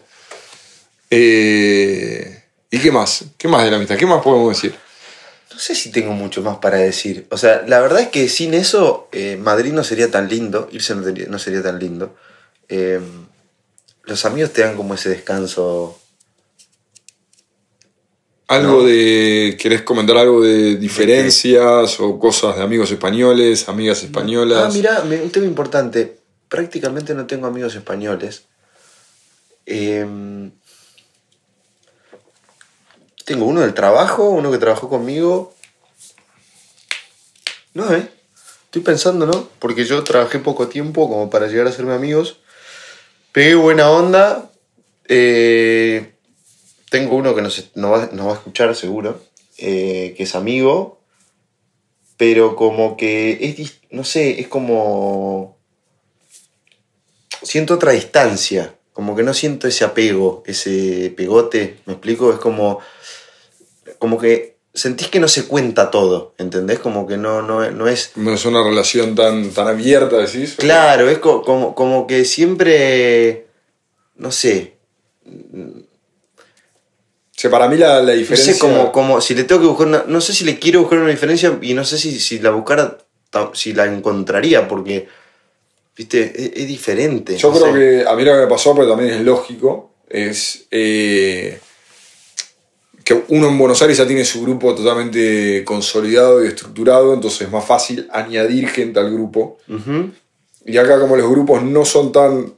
Eh, 1.11 2.43
¿Y 2.71 2.79
qué 2.79 2.91
más? 2.91 3.25
¿Qué 3.37 3.49
más 3.49 3.65
de 3.65 3.71
la 3.71 3.77
amistad? 3.77 3.97
¿Qué 3.97 4.07
más 4.07 4.23
podemos 4.23 4.49
decir? 4.49 4.75
No 5.53 5.59
sé 5.59 5.75
si 5.75 5.91
tengo 5.93 6.13
mucho 6.13 6.41
más 6.41 6.57
para 6.57 6.79
decir. 6.79 7.27
O 7.31 7.37
sea, 7.37 7.63
la 7.67 7.81
verdad 7.81 8.01
es 8.01 8.09
que 8.09 8.29
sin 8.29 8.55
eso 8.55 9.09
eh, 9.13 9.37
Madrid 9.37 9.73
no 9.73 9.85
sería 9.85 10.11
tan 10.11 10.29
lindo, 10.29 10.69
irse 10.73 10.95
no 10.95 11.39
sería 11.39 11.63
tan 11.63 11.79
lindo. 11.79 12.17
Eh, 12.71 13.01
los 14.05 14.25
amigos 14.25 14.53
te 14.53 14.63
dan 14.63 14.77
como 14.77 14.95
ese 14.95 15.11
descanso. 15.11 15.99
¿Algo 18.53 18.81
No. 18.81 18.85
de. 18.85 19.57
¿Querés 19.61 19.83
comentar 19.83 20.17
algo 20.17 20.43
de 20.43 20.77
diferencias 20.77 21.99
o 22.01 22.19
cosas 22.19 22.57
de 22.57 22.63
amigos 22.63 22.91
españoles, 22.91 23.69
amigas 23.69 24.03
españolas? 24.03 24.65
Ah, 24.65 24.71
mira, 24.73 25.01
un 25.03 25.31
tema 25.31 25.47
importante. 25.47 26.19
Prácticamente 26.49 27.15
no 27.15 27.27
tengo 27.27 27.47
amigos 27.47 27.75
españoles. 27.75 28.45
Eh, 29.65 30.05
tengo 33.25 33.47
uno 33.47 33.61
del 33.61 33.75
trabajo, 33.75 34.29
uno 34.31 34.51
que 34.51 34.59
trabajó 34.59 34.89
conmigo. 34.89 35.55
No, 37.75 37.93
¿eh? 37.95 38.09
Estoy 38.65 38.83
pensando, 38.83 39.27
¿no? 39.27 39.49
Porque 39.59 39.85
yo 39.85 40.03
trabajé 40.03 40.39
poco 40.39 40.69
tiempo 40.69 41.09
como 41.09 41.31
para 41.31 41.47
llegar 41.47 41.67
a 41.67 41.71
hacerme 41.71 41.95
amigos. 41.95 42.39
Pegué 43.33 43.55
buena 43.55 43.91
onda. 43.91 44.51
Eh, 45.09 46.12
tengo 46.93 47.17
uno 47.17 47.35
que 47.35 47.43
nos, 47.43 47.71
nos 47.75 47.91
va, 47.91 48.09
nos 48.13 48.27
va 48.29 48.31
a 48.33 48.35
escuchar 48.37 48.77
seguro, 48.77 49.21
eh, 49.59 50.15
que 50.17 50.23
es 50.23 50.35
amigo, 50.37 51.01
pero 52.17 52.55
como 52.55 52.97
que 52.97 53.57
es, 53.59 53.81
no 53.91 54.05
sé, 54.05 54.39
es 54.41 54.47
como... 54.47 55.57
Siento 57.43 57.75
otra 57.75 57.93
distancia, 57.93 58.75
como 58.93 59.17
que 59.17 59.25
no 59.25 59.35
siento 59.35 59.67
ese 59.67 59.85
apego, 59.85 60.45
ese 60.47 61.13
pegote, 61.17 61.79
¿me 61.87 61.95
explico? 61.95 62.33
Es 62.33 62.39
como, 62.39 62.79
como 63.99 64.19
que 64.19 64.57
sentís 64.75 65.09
que 65.09 65.19
no 65.19 65.27
se 65.29 65.47
cuenta 65.47 65.91
todo, 65.91 66.35
¿entendés? 66.39 66.79
Como 66.79 67.07
que 67.07 67.17
no, 67.17 67.43
no, 67.43 67.69
no 67.73 67.89
es... 67.89 68.13
No 68.17 68.33
es 68.33 68.45
una 68.45 68.63
relación 68.63 69.15
tan, 69.17 69.51
tan 69.51 69.67
abierta, 69.67 70.19
decís. 70.19 70.55
Claro, 70.57 71.11
es 71.11 71.19
co- 71.19 71.43
como, 71.43 71.75
como 71.75 72.07
que 72.07 72.25
siempre, 72.25 73.47
no 74.17 74.31
sé, 74.31 74.75
sea, 77.43 77.51
para 77.51 77.69
mí 77.69 77.77
la, 77.77 78.01
la 78.03 78.13
no 78.13 78.19
diferencia. 78.19 78.55
sé 78.55 78.59
como, 78.59 78.93
como 78.93 79.21
si 79.21 79.35
le 79.35 79.45
tengo 79.45 79.61
que 79.61 79.67
buscar 79.67 79.87
una, 79.89 80.05
no 80.07 80.21
sé 80.21 80.33
si 80.33 80.45
le 80.45 80.59
quiero 80.59 80.81
buscar 80.81 80.99
una 80.99 81.11
diferencia 81.11 81.59
y 81.61 81.75
no 81.75 81.85
sé 81.85 81.99
si, 81.99 82.21
si 82.21 82.39
la 82.39 82.51
buscara, 82.51 82.99
si 83.53 83.73
la 83.73 83.87
encontraría, 83.87 84.69
porque, 84.69 85.09
viste, 85.97 86.23
es, 86.23 86.53
es 86.63 86.67
diferente. 86.69 87.37
Yo 87.37 87.51
no 87.51 87.59
creo 87.59 87.73
sé. 87.75 87.79
que 87.79 88.09
a 88.09 88.15
mí 88.15 88.25
lo 88.25 88.33
que 88.33 88.41
me 88.41 88.47
pasó, 88.47 88.75
pero 88.75 88.89
también 88.89 89.15
es 89.15 89.21
lógico, 89.23 89.95
es 90.09 90.67
eh, 90.71 91.59
que 93.05 93.25
uno 93.29 93.49
en 93.49 93.59
Buenos 93.59 93.81
Aires 93.83 93.99
ya 93.99 94.07
tiene 94.07 94.25
su 94.25 94.43
grupo 94.43 94.75
totalmente 94.75 95.65
consolidado 95.65 96.45
y 96.45 96.49
estructurado, 96.49 97.15
entonces 97.15 97.43
es 97.43 97.51
más 97.51 97.65
fácil 97.65 98.09
añadir 98.13 98.69
gente 98.69 99.01
al 99.01 99.13
grupo. 99.13 99.59
Y 100.65 100.77
acá 100.77 101.01
como 101.01 101.17
los 101.17 101.29
grupos 101.29 101.63
no 101.65 101.85
son 101.85 102.13
tan 102.13 102.55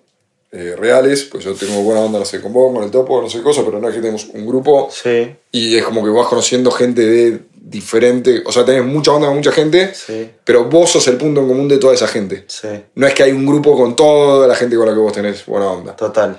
eh, 0.57 0.77
reales, 0.77 1.25
pues 1.25 1.43
yo 1.43 1.53
tengo 1.55 1.83
buena 1.83 2.01
onda, 2.03 2.21
no 2.21 2.25
sé, 2.25 2.41
con 2.41 2.53
vos, 2.53 2.73
con 2.73 2.85
el 2.85 2.91
topo, 2.91 3.21
no 3.21 3.29
sé 3.29 3.43
cosa, 3.43 3.65
pero 3.65 3.81
no 3.81 3.89
es 3.89 3.95
que 3.97 4.01
tenemos 4.01 4.29
un 4.33 4.47
grupo 4.47 4.89
Sí, 4.89 5.35
y 5.51 5.77
es 5.77 5.83
como 5.83 6.05
que 6.05 6.11
vas 6.11 6.29
conociendo 6.29 6.71
gente 6.71 7.05
de 7.05 7.41
diferente, 7.53 8.41
o 8.47 8.53
sea, 8.53 8.65
tenés 8.65 8.85
mucha 8.85 9.11
onda 9.11 9.27
con 9.27 9.37
mucha 9.37 9.51
gente, 9.51 9.93
sí, 9.93 10.31
pero 10.45 10.67
vos 10.67 10.91
sos 10.91 11.09
el 11.09 11.17
punto 11.17 11.41
en 11.41 11.49
común 11.49 11.67
de 11.67 11.79
toda 11.79 11.95
esa 11.95 12.07
gente. 12.07 12.45
sí, 12.47 12.69
No 12.95 13.05
es 13.05 13.15
que 13.15 13.25
hay 13.25 13.33
un 13.33 13.45
grupo 13.45 13.77
con 13.77 13.97
toda 13.97 14.47
la 14.47 14.55
gente 14.55 14.77
con 14.77 14.87
la 14.87 14.93
que 14.93 15.01
vos 15.01 15.13
tenés 15.13 15.45
buena 15.45 15.67
onda. 15.71 15.97
total. 15.97 16.39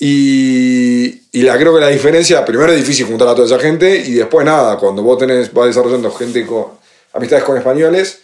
Y, 0.00 1.22
y 1.30 1.42
la, 1.42 1.56
creo 1.56 1.72
que 1.72 1.80
la 1.80 1.88
diferencia, 1.88 2.44
primero 2.44 2.72
es 2.72 2.78
difícil 2.78 3.06
juntar 3.06 3.28
a 3.28 3.34
toda 3.36 3.46
esa 3.46 3.60
gente 3.60 3.96
y 3.96 4.14
después 4.14 4.44
nada, 4.44 4.76
cuando 4.76 5.04
vos 5.04 5.18
tenés, 5.18 5.52
vas 5.52 5.66
desarrollando 5.68 6.10
gente 6.10 6.44
con 6.44 6.66
amistades 7.12 7.44
con 7.44 7.56
españoles, 7.56 8.22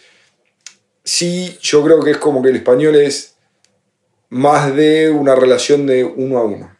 sí 1.01 1.57
yo 1.61 1.81
creo 1.81 2.01
que 2.01 2.11
es 2.11 2.17
como 2.17 2.41
que 2.43 2.49
el 2.49 2.57
español 2.57 2.97
es 2.97 3.35
más 4.29 4.75
de 4.75 5.09
una 5.09 5.35
relación 5.35 5.85
de 5.87 6.03
uno 6.03 6.37
a 6.37 6.43
uno. 6.43 6.75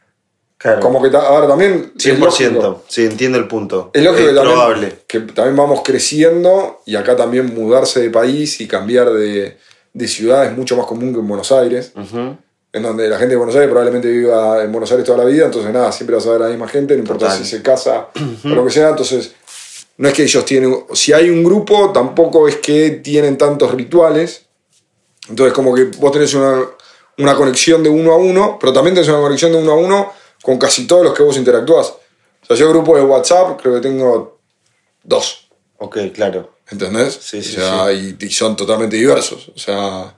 Claro. 0.58 0.82
Como 0.82 1.02
que 1.02 1.16
ahora 1.16 1.48
también... 1.48 1.94
es 1.98 2.06
100%, 2.06 2.20
lógico- 2.20 2.84
sí, 2.88 3.06
entiendo 3.06 3.38
el 3.38 3.48
punto. 3.48 3.92
Es 3.94 4.04
lógico 4.04 4.24
es 4.24 4.30
que 4.30 4.36
también, 4.36 4.56
probable. 4.56 4.96
que 5.08 5.20
también 5.22 5.56
vamos 5.56 5.82
creciendo 5.86 6.82
y 6.86 6.96
acá 6.98 7.16
también 7.16 7.54
mudarse 7.54 8.02
de 8.02 8.10
país 8.10 8.60
y 8.60 8.68
cambiar 8.68 9.10
de, 9.12 9.58
de 9.94 10.08
ciudad 10.08 10.46
es 10.46 10.58
mucho 10.58 10.76
más 10.76 10.86
común 10.86 11.14
que 11.14 11.20
en 11.20 11.28
Buenos 11.28 11.52
Aires. 11.54 11.94
En 12.72 12.84
donde 12.84 13.08
la 13.08 13.18
gente 13.18 13.32
de 13.32 13.38
Buenos 13.38 13.56
Aires 13.56 13.70
probablemente 13.70 14.10
viva 14.10 14.62
en 14.62 14.72
Buenos 14.72 14.92
Aires 14.92 15.06
toda 15.06 15.18
la 15.18 15.24
vida, 15.26 15.46
entonces 15.46 15.72
nada, 15.74 15.92
siempre 15.94 16.16
vas 16.18 16.28
a 16.28 16.32
ver 16.34 16.42
a 16.42 16.46
la 16.46 16.50
misma 16.52 16.68
gente, 16.68 16.94
no 16.94 17.00
importa 17.00 17.28
Total. 17.28 17.40
si 17.44 17.50
se 17.50 17.62
casa 17.64 18.10
o 18.44 18.48
lo 18.50 18.64
que 18.66 18.72
sea, 18.72 18.90
entonces 18.90 19.34
no 19.98 20.08
es 20.08 20.14
que 20.14 20.24
ellos 20.24 20.46
tienen, 20.46 20.76
si 20.94 21.12
hay 21.14 21.30
un 21.30 21.44
grupo, 21.44 21.92
tampoco 21.92 22.48
es 22.48 22.58
que 22.58 22.92
tienen 22.92 23.38
tantos 23.38 23.74
rituales, 23.74 24.46
entonces 25.30 25.54
como 25.54 25.74
que 25.74 25.86
vos 25.98 26.12
tenés 26.12 26.34
una, 26.36 26.64
una 27.20 27.36
conexión 27.36 27.84
de 27.84 27.90
uno 27.90 28.14
a 28.14 28.18
uno, 28.18 28.58
pero 28.60 28.74
también 28.74 28.96
tenés 28.96 29.10
una 29.10 29.20
conexión 29.20 29.52
de 29.52 29.60
uno 29.60 29.72
a 29.72 29.76
uno 29.76 30.14
con 30.42 30.58
casi 30.58 30.88
todos 30.88 31.04
los 31.04 31.14
que 31.14 31.22
vos 31.22 31.38
interactuás. 31.38 31.88
O 32.42 32.46
sea, 32.46 32.56
yo 32.56 32.70
grupo 32.70 32.96
de 32.96 33.04
WhatsApp 33.04 33.60
creo 33.62 33.76
que 33.76 33.82
tengo 33.82 34.40
dos. 35.04 35.48
Ok, 35.78 35.98
claro. 36.14 36.54
¿Entendés? 36.72 37.20
Sí, 37.22 37.42
sí, 37.42 37.58
O 37.58 37.60
sea, 37.60 37.94
Y, 37.94 38.16
y 38.20 38.30
son 38.32 38.56
totalmente 38.56 38.96
diversos. 38.96 39.52
O 39.56 39.60
sea. 39.60 40.16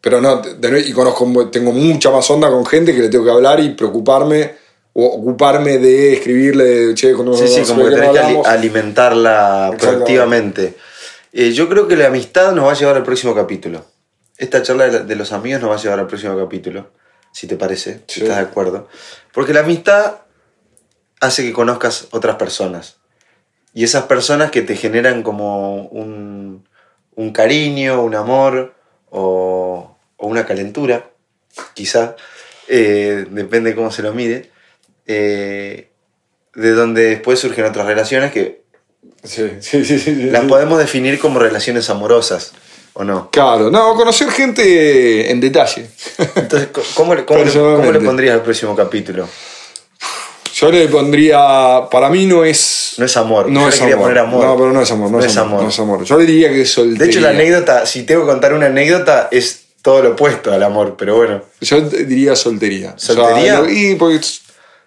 Pero 0.00 0.20
no, 0.20 0.38
de 0.38 0.80
y 0.80 0.92
conozco, 0.92 1.48
tengo 1.48 1.70
mucha 1.70 2.10
más 2.10 2.28
onda 2.28 2.50
con 2.50 2.66
gente 2.66 2.92
que 2.92 3.02
le 3.02 3.08
tengo 3.08 3.24
que 3.24 3.30
hablar 3.30 3.60
y 3.60 3.70
preocuparme 3.70 4.56
o 4.94 5.06
ocuparme 5.06 5.78
de 5.78 6.14
escribirle, 6.14 6.92
che, 6.94 7.14
cuando 7.14 7.36
Sí, 7.36 7.46
sí, 7.46 7.62
como 7.62 7.84
que 7.84 7.90
tenés 7.90 8.10
que 8.10 8.42
alimentarla 8.44 9.74
proactivamente. 9.78 10.74
Eh, 11.32 11.52
yo 11.52 11.68
creo 11.68 11.86
que 11.86 11.96
la 11.96 12.08
amistad 12.08 12.52
nos 12.52 12.66
va 12.66 12.72
a 12.72 12.74
llevar 12.74 12.96
al 12.96 13.04
próximo 13.04 13.34
capítulo. 13.34 13.91
Esta 14.42 14.60
charla 14.60 14.88
de, 14.88 15.14
los 15.14 15.30
amigos 15.30 15.60
nos 15.60 15.70
va 15.70 15.76
a 15.76 15.78
llevar 15.78 16.00
al 16.00 16.08
próximo 16.08 16.36
capítulo, 16.36 16.90
si 17.30 17.46
te 17.46 17.54
parece, 17.54 18.00
si 18.08 18.22
estás 18.22 18.38
de 18.38 18.42
acuerdo. 18.42 18.88
Porque 19.32 19.52
la 19.52 19.60
amistad 19.60 20.16
hace 21.20 21.44
que 21.44 21.52
conozcas 21.52 22.08
otras 22.10 22.34
personas. 22.34 22.96
Y 23.72 23.84
esas 23.84 24.06
personas 24.06 24.50
que 24.50 24.62
te 24.62 24.74
generan 24.74 25.22
como 25.22 25.84
un, 25.84 26.68
un 27.14 27.32
cariño, 27.32 28.02
un 28.02 28.16
amor 28.16 28.74
o, 29.10 29.96
o 30.16 30.26
una 30.26 30.44
calentura, 30.44 31.08
quizá, 31.74 32.16
eh, 32.66 33.26
depende 33.30 33.70
de 33.70 33.76
cómo 33.76 33.92
se 33.92 34.02
lo 34.02 34.12
mire, 34.12 34.50
eh, 35.06 35.88
de 36.56 36.70
donde 36.72 37.10
después 37.10 37.38
surgen 37.38 37.64
otras 37.64 37.86
relaciones 37.86 38.32
que 38.32 38.62
Sí, 39.24 39.50
sí, 39.60 39.84
sí. 39.84 40.14
las 40.30 40.44
podemos 40.46 40.78
definir 40.78 41.18
como 41.18 41.38
relaciones 41.38 41.90
amorosas, 41.90 42.52
¿o 42.94 43.04
no? 43.04 43.30
Claro, 43.30 43.70
no, 43.70 43.94
conocer 43.94 44.30
gente 44.30 45.30
en 45.30 45.40
detalle. 45.40 45.86
Entonces, 46.36 46.68
¿cómo, 46.94 47.14
le- 47.14 47.24
cómo 47.24 47.38
le, 47.38 47.44
Personalmente. 47.44 47.86
cómo 47.88 47.92
le 48.00 48.06
pondrías 48.06 48.34
al 48.34 48.42
próximo 48.42 48.74
capítulo? 48.76 49.28
Yo 50.54 50.70
le 50.70 50.86
pondría. 50.88 51.88
Para 51.90 52.10
mí 52.10 52.26
no 52.26 52.44
es. 52.44 52.94
No 52.98 53.06
es 53.06 53.16
amor. 53.16 53.48
No 53.48 53.62
Yo 53.62 53.68
es 53.68 53.74
le 53.76 53.80
quería 53.80 53.94
amor. 53.94 54.06
poner 54.08 54.18
amor. 54.22 54.44
No, 54.44 54.56
pero 54.56 54.72
no 54.72 54.82
es 54.82 54.90
amor. 54.90 55.10
No, 55.10 55.18
es, 55.20 55.36
amor, 55.36 55.62
No 55.62 55.68
es 55.70 55.78
amor. 55.78 56.04
Yo 56.04 56.18
le 56.18 56.26
diría 56.26 56.48
que 56.50 56.60
es 56.62 56.68
De 56.68 56.74
soltería. 56.74 57.06
hecho, 57.06 57.20
la 57.20 57.30
anécdota, 57.30 57.86
si 57.86 58.02
tengo 58.04 58.22
que 58.26 58.32
contar 58.32 58.52
una 58.52 58.66
anécdota, 58.66 59.28
es 59.32 59.60
todo 59.80 60.02
lo 60.02 60.10
opuesto 60.10 60.52
al 60.52 60.62
amor, 60.62 60.94
pero 60.98 61.16
bueno. 61.16 61.42
Yo 61.62 61.80
diría 61.80 62.36
soltería. 62.36 62.92
O 62.96 62.98
sea, 62.98 63.14
¿Soltería? 63.14 63.60
lo- 63.60 63.70
y 63.70 63.94
porque 63.96 64.20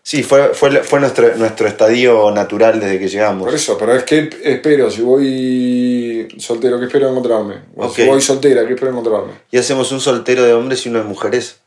Sí, 0.07 0.21
fue, 0.21 0.53
fue, 0.53 0.83
fue 0.83 0.99
nuestro, 0.99 1.35
nuestro 1.35 1.67
estadio 1.67 2.29
natural 2.29 2.79
desde 2.79 2.99
que 2.99 3.07
llegamos. 3.07 3.45
Por 3.45 3.55
eso, 3.55 3.75
pero 3.75 3.95
es 3.95 4.03
que 4.03 4.29
espero, 4.43 4.91
si 4.91 5.01
voy 5.01 6.27
soltero, 6.37 6.77
¿qué 6.77 6.85
espero 6.85 7.09
encontrarme? 7.09 7.55
Si 7.91 8.05
voy 8.05 8.21
soltera, 8.21 8.67
¿qué 8.67 8.73
espero 8.73 8.91
encontrarme? 8.91 9.33
Y 9.49 9.57
hacemos 9.57 9.91
un 9.91 9.99
soltero 9.99 10.43
de 10.43 10.53
hombres 10.53 10.85
y 10.85 10.89
uno 10.89 10.99
de 10.99 11.05
mujeres. 11.05 11.57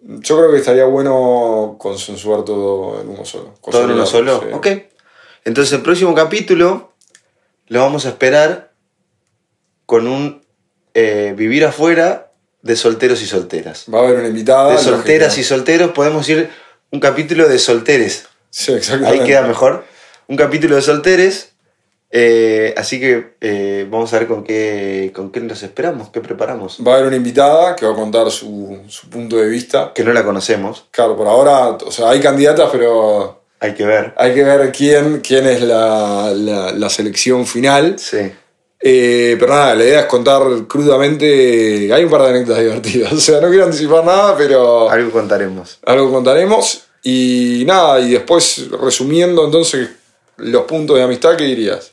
Yo 0.00 0.38
creo 0.38 0.50
que 0.50 0.58
estaría 0.58 0.86
bueno 0.86 1.76
consensuar 1.78 2.44
todo 2.44 3.00
en 3.00 3.10
uno 3.10 3.24
solo. 3.24 3.54
¿Todo 3.70 3.84
en 3.84 3.92
uno 3.92 4.06
solo? 4.06 4.40
Sí. 4.40 4.48
Ok. 4.52 4.66
Entonces, 5.44 5.72
el 5.72 5.82
próximo 5.82 6.16
capítulo 6.16 6.90
lo 7.68 7.78
vamos 7.78 8.06
a 8.06 8.08
esperar 8.08 8.72
con 9.86 10.08
un 10.08 10.42
eh, 10.94 11.32
vivir 11.36 11.64
afuera 11.64 12.32
de 12.62 12.74
solteros 12.74 13.22
y 13.22 13.26
solteras. 13.26 13.84
Va 13.92 14.00
a 14.00 14.02
haber 14.02 14.18
una 14.18 14.26
invitada. 14.26 14.72
De 14.72 14.78
solteras 14.78 15.38
y 15.38 15.44
solteros 15.44 15.92
podemos 15.92 16.28
ir 16.28 16.50
un 16.92 17.00
capítulo 17.00 17.48
de 17.48 17.58
solteres. 17.58 18.26
Sí, 18.50 18.72
exactamente. 18.72 19.20
Ahí 19.22 19.26
queda 19.26 19.42
mejor. 19.42 19.84
Un 20.28 20.36
capítulo 20.36 20.76
de 20.76 20.82
solteres. 20.82 21.48
eh, 22.10 22.74
así 22.76 23.00
que 23.00 23.32
eh, 23.40 23.86
vamos 23.90 24.12
a 24.12 24.18
ver 24.18 24.28
con 24.28 24.44
qué, 24.44 25.10
con 25.14 25.32
qué 25.32 25.40
nos 25.40 25.62
esperamos, 25.62 26.10
qué 26.10 26.20
preparamos. 26.20 26.78
Va 26.86 26.92
a 26.92 26.94
haber 26.96 27.06
una 27.08 27.16
invitada 27.16 27.74
que 27.74 27.86
va 27.86 27.92
a 27.92 27.96
contar 27.96 28.30
su, 28.30 28.78
su 28.88 29.08
punto 29.08 29.36
de 29.36 29.48
vista. 29.48 29.92
Que 29.94 30.04
no 30.04 30.12
la 30.12 30.22
conocemos, 30.22 30.86
Claro, 30.90 31.16
por 31.16 31.26
ahora, 31.26 31.68
o 31.84 31.90
sea, 31.90 32.10
hay 32.10 32.20
candidatas, 32.20 32.68
pero 32.70 33.42
hay 33.60 33.72
que 33.74 33.86
ver. 33.86 34.12
hay 34.18 34.34
que 34.34 34.44
ver 34.44 34.70
quién, 34.72 35.20
quién 35.20 35.46
es 35.46 35.62
la, 35.62 36.32
la- 36.34 36.72
la 36.72 36.88
selección 36.90 37.46
final. 37.46 37.98
Sí. 37.98 38.30
Eh, 38.84 39.36
pero 39.38 39.52
nada, 39.52 39.76
la 39.76 39.84
idea 39.84 40.00
es 40.00 40.06
contar 40.06 40.42
crudamente. 40.66 41.92
Hay 41.92 42.02
un 42.02 42.10
par 42.10 42.22
de 42.22 42.28
anécdotas 42.30 42.62
divertidas. 42.62 43.12
O 43.12 43.20
sea, 43.20 43.40
no 43.40 43.48
quiero 43.48 43.64
anticipar 43.64 44.04
nada, 44.04 44.36
pero. 44.36 44.90
Algo 44.90 45.10
contaremos. 45.12 45.78
algo 45.86 46.10
contaremos. 46.10 46.84
Y 47.04 47.64
nada, 47.66 48.00
y 48.00 48.12
después 48.12 48.70
resumiendo 48.70 49.44
entonces 49.44 49.90
los 50.36 50.62
puntos 50.64 50.96
de 50.96 51.02
amistad, 51.02 51.36
¿qué 51.36 51.44
dirías? 51.44 51.92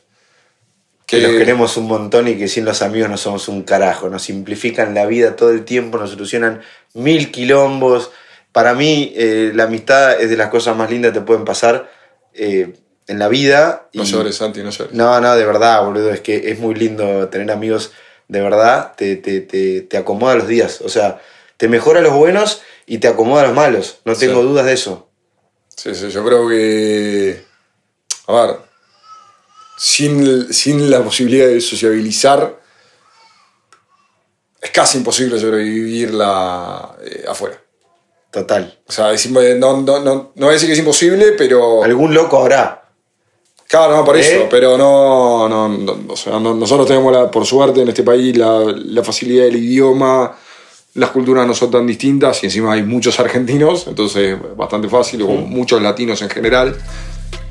Que 1.06 1.20
los 1.20 1.32
queremos 1.32 1.76
un 1.78 1.88
montón 1.88 2.28
y 2.28 2.38
que 2.38 2.48
sin 2.48 2.66
los 2.66 2.84
amigos 2.84 3.10
no 3.10 3.18
somos 3.18 3.48
un 3.48 3.64
carajo. 3.64 4.10
Nos 4.10 4.24
simplifican 4.24 4.94
la 4.94 5.08
vida 5.08 5.36
todo 5.36 5.50
el 5.50 5.66
tiempo, 5.66 5.98
nos 5.98 6.12
solucionan 6.12 6.62
mil 6.94 7.32
quilombos. 7.32 8.12
Para 8.52 8.76
mí, 8.76 9.14
eh, 9.16 9.52
la 9.56 9.64
amistad 9.64 10.22
es 10.22 10.30
de 10.30 10.38
las 10.38 10.50
cosas 10.50 10.78
más 10.78 10.92
lindas 10.92 11.12
que 11.12 11.20
te 11.20 11.26
pueden 11.26 11.46
pasar 11.46 11.92
eh, 12.34 12.74
en 13.10 13.20
la 13.20 13.28
vida. 13.28 13.90
No 13.94 14.04
y- 14.04 14.06
llores, 14.06 14.36
Santi, 14.38 14.62
no 14.64 14.70
llores. 14.70 14.94
No, 14.94 15.20
no, 15.20 15.36
de 15.36 15.46
verdad, 15.46 15.84
boludo. 15.84 16.12
Es 16.14 16.22
que 16.22 16.52
es 16.52 16.60
muy 16.60 16.76
lindo 16.76 17.28
tener 17.30 17.52
amigos 17.52 17.92
de 18.28 18.42
verdad. 18.42 18.94
Te, 18.96 19.16
te, 19.18 19.42
te, 19.42 19.82
te 19.82 19.98
acomoda 19.98 20.36
los 20.36 20.48
días. 20.48 20.80
O 20.82 20.90
sea, 20.90 21.22
te 21.58 21.68
mejora 21.68 22.02
los 22.02 22.14
buenos 22.14 22.62
y 22.86 23.00
te 23.00 23.08
acomoda 23.08 23.44
los 23.44 23.54
malos. 23.54 24.00
No 24.06 24.16
Sí. 24.16 24.28
tengo 24.28 24.42
dudas 24.44 24.66
de 24.66 24.74
eso. 24.74 25.10
Sí, 25.76 25.94
sí, 25.96 26.10
yo 26.10 26.24
creo 26.26 26.48
que. 26.48 27.44
A 28.28 28.34
ver. 28.46 28.56
Sin, 29.78 30.54
sin 30.54 30.90
la 30.92 31.02
posibilidad 31.02 31.48
de 31.48 31.62
sociabilizar, 31.62 32.60
es 34.62 34.72
casi 34.72 34.98
imposible 34.98 35.40
sobrevivirla 35.40 36.98
eh, 37.02 37.24
afuera. 37.28 37.62
Total. 38.32 38.78
O 38.88 38.92
sea, 38.92 39.12
es 39.14 39.30
no, 39.32 39.42
no, 39.82 39.82
no, 39.82 40.02
no 40.04 40.32
voy 40.36 40.50
a 40.50 40.52
decir 40.52 40.68
que 40.68 40.74
es 40.74 40.80
imposible, 40.80 41.32
pero. 41.38 41.84
Algún 41.84 42.14
loco 42.14 42.40
habrá. 42.40 42.79
Claro, 43.70 43.96
no, 43.98 44.04
por 44.04 44.18
¿Eh? 44.18 44.22
eso, 44.22 44.48
pero 44.50 44.76
no, 44.80 45.48
no, 45.48 45.70
no, 45.70 45.96
o 46.08 46.16
sea, 46.18 46.40
no- 46.40 46.56
nosotros 46.56 46.88
tenemos, 46.88 47.14
la, 47.14 47.30
por 47.30 47.46
suerte, 47.46 47.82
en 47.84 47.88
este 47.90 48.02
país 48.02 48.36
la, 48.36 48.62
la 48.76 49.04
facilidad 49.04 49.44
del 49.44 49.58
idioma, 49.58 50.36
las 50.96 51.12
culturas 51.12 51.46
no 51.46 51.54
son 51.54 51.70
tan 51.70 51.86
distintas 51.86 52.42
y 52.42 52.48
encima 52.48 52.74
hay 52.74 52.82
muchos 52.82 53.20
argentinos, 53.20 53.86
entonces 53.88 54.36
bastante 54.58 54.90
fácil, 54.90 55.22
o 55.22 55.28
muchos 55.28 55.80
latinos 55.84 56.20
en 56.24 56.30
general. 56.32 56.76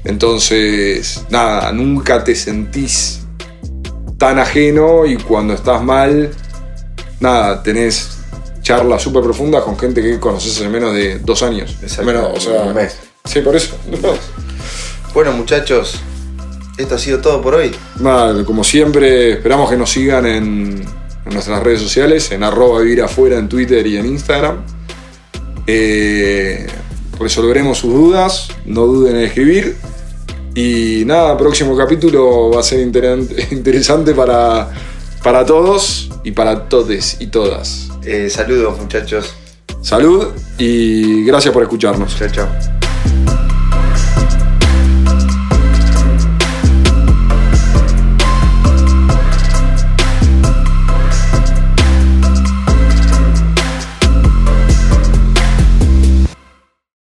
Entonces, 0.04 1.24
nada, 1.30 1.70
nunca 1.70 2.24
te 2.24 2.34
sentís 2.34 3.20
tan 4.18 4.40
ajeno 4.40 5.06
y 5.06 5.16
cuando 5.18 5.54
estás 5.54 5.80
mal, 5.84 6.30
nada, 7.20 7.62
tenés 7.62 8.18
charlas 8.62 9.02
súper 9.02 9.22
profundas 9.22 9.62
con 9.62 9.78
gente 9.78 10.02
que 10.02 10.18
conoces 10.18 10.56
hace 10.56 10.68
menos 10.68 10.92
de 10.94 11.20
dos 11.20 11.44
años. 11.44 11.76
Exacto, 11.80 12.04
Menos, 12.04 12.26
o 12.34 12.40
sea, 12.40 12.62
un 12.62 12.74
mes. 12.74 12.96
Sí, 13.24 13.40
por 13.40 13.54
eso. 13.54 13.76
Bueno, 15.14 15.32
muchachos, 15.32 16.00
esto 16.78 16.94
ha 16.94 16.98
sido 16.98 17.18
todo 17.18 17.42
por 17.42 17.54
hoy. 17.54 17.72
Nada, 18.00 18.44
como 18.44 18.64
siempre, 18.64 19.32
esperamos 19.32 19.68
que 19.68 19.76
nos 19.76 19.90
sigan 19.90 20.24
en, 20.26 20.82
en 21.26 21.34
nuestras 21.34 21.62
redes 21.62 21.82
sociales, 21.82 22.30
en 22.32 22.42
arroba 22.42 22.80
vivir 22.80 23.02
afuera 23.02 23.38
en 23.38 23.48
Twitter 23.48 23.86
y 23.86 23.98
en 23.98 24.06
Instagram. 24.06 24.64
Eh, 25.66 26.66
resolveremos 27.20 27.78
sus 27.78 27.92
dudas, 27.92 28.48
no 28.64 28.86
duden 28.86 29.16
en 29.16 29.24
escribir. 29.24 29.76
Y 30.54 31.04
nada, 31.04 31.36
próximo 31.36 31.76
capítulo 31.76 32.50
va 32.50 32.60
a 32.60 32.62
ser 32.62 32.80
interesante 33.50 34.14
para, 34.14 34.70
para 35.22 35.44
todos 35.44 36.10
y 36.24 36.32
para 36.32 36.68
todes 36.68 37.18
y 37.20 37.26
todas. 37.26 37.90
Eh, 38.04 38.30
saludos, 38.30 38.78
muchachos. 38.78 39.34
Salud 39.82 40.28
y 40.56 41.24
gracias 41.24 41.52
por 41.52 41.62
escucharnos. 41.62 42.16
Chao, 42.16 42.28
chao. 42.30 42.77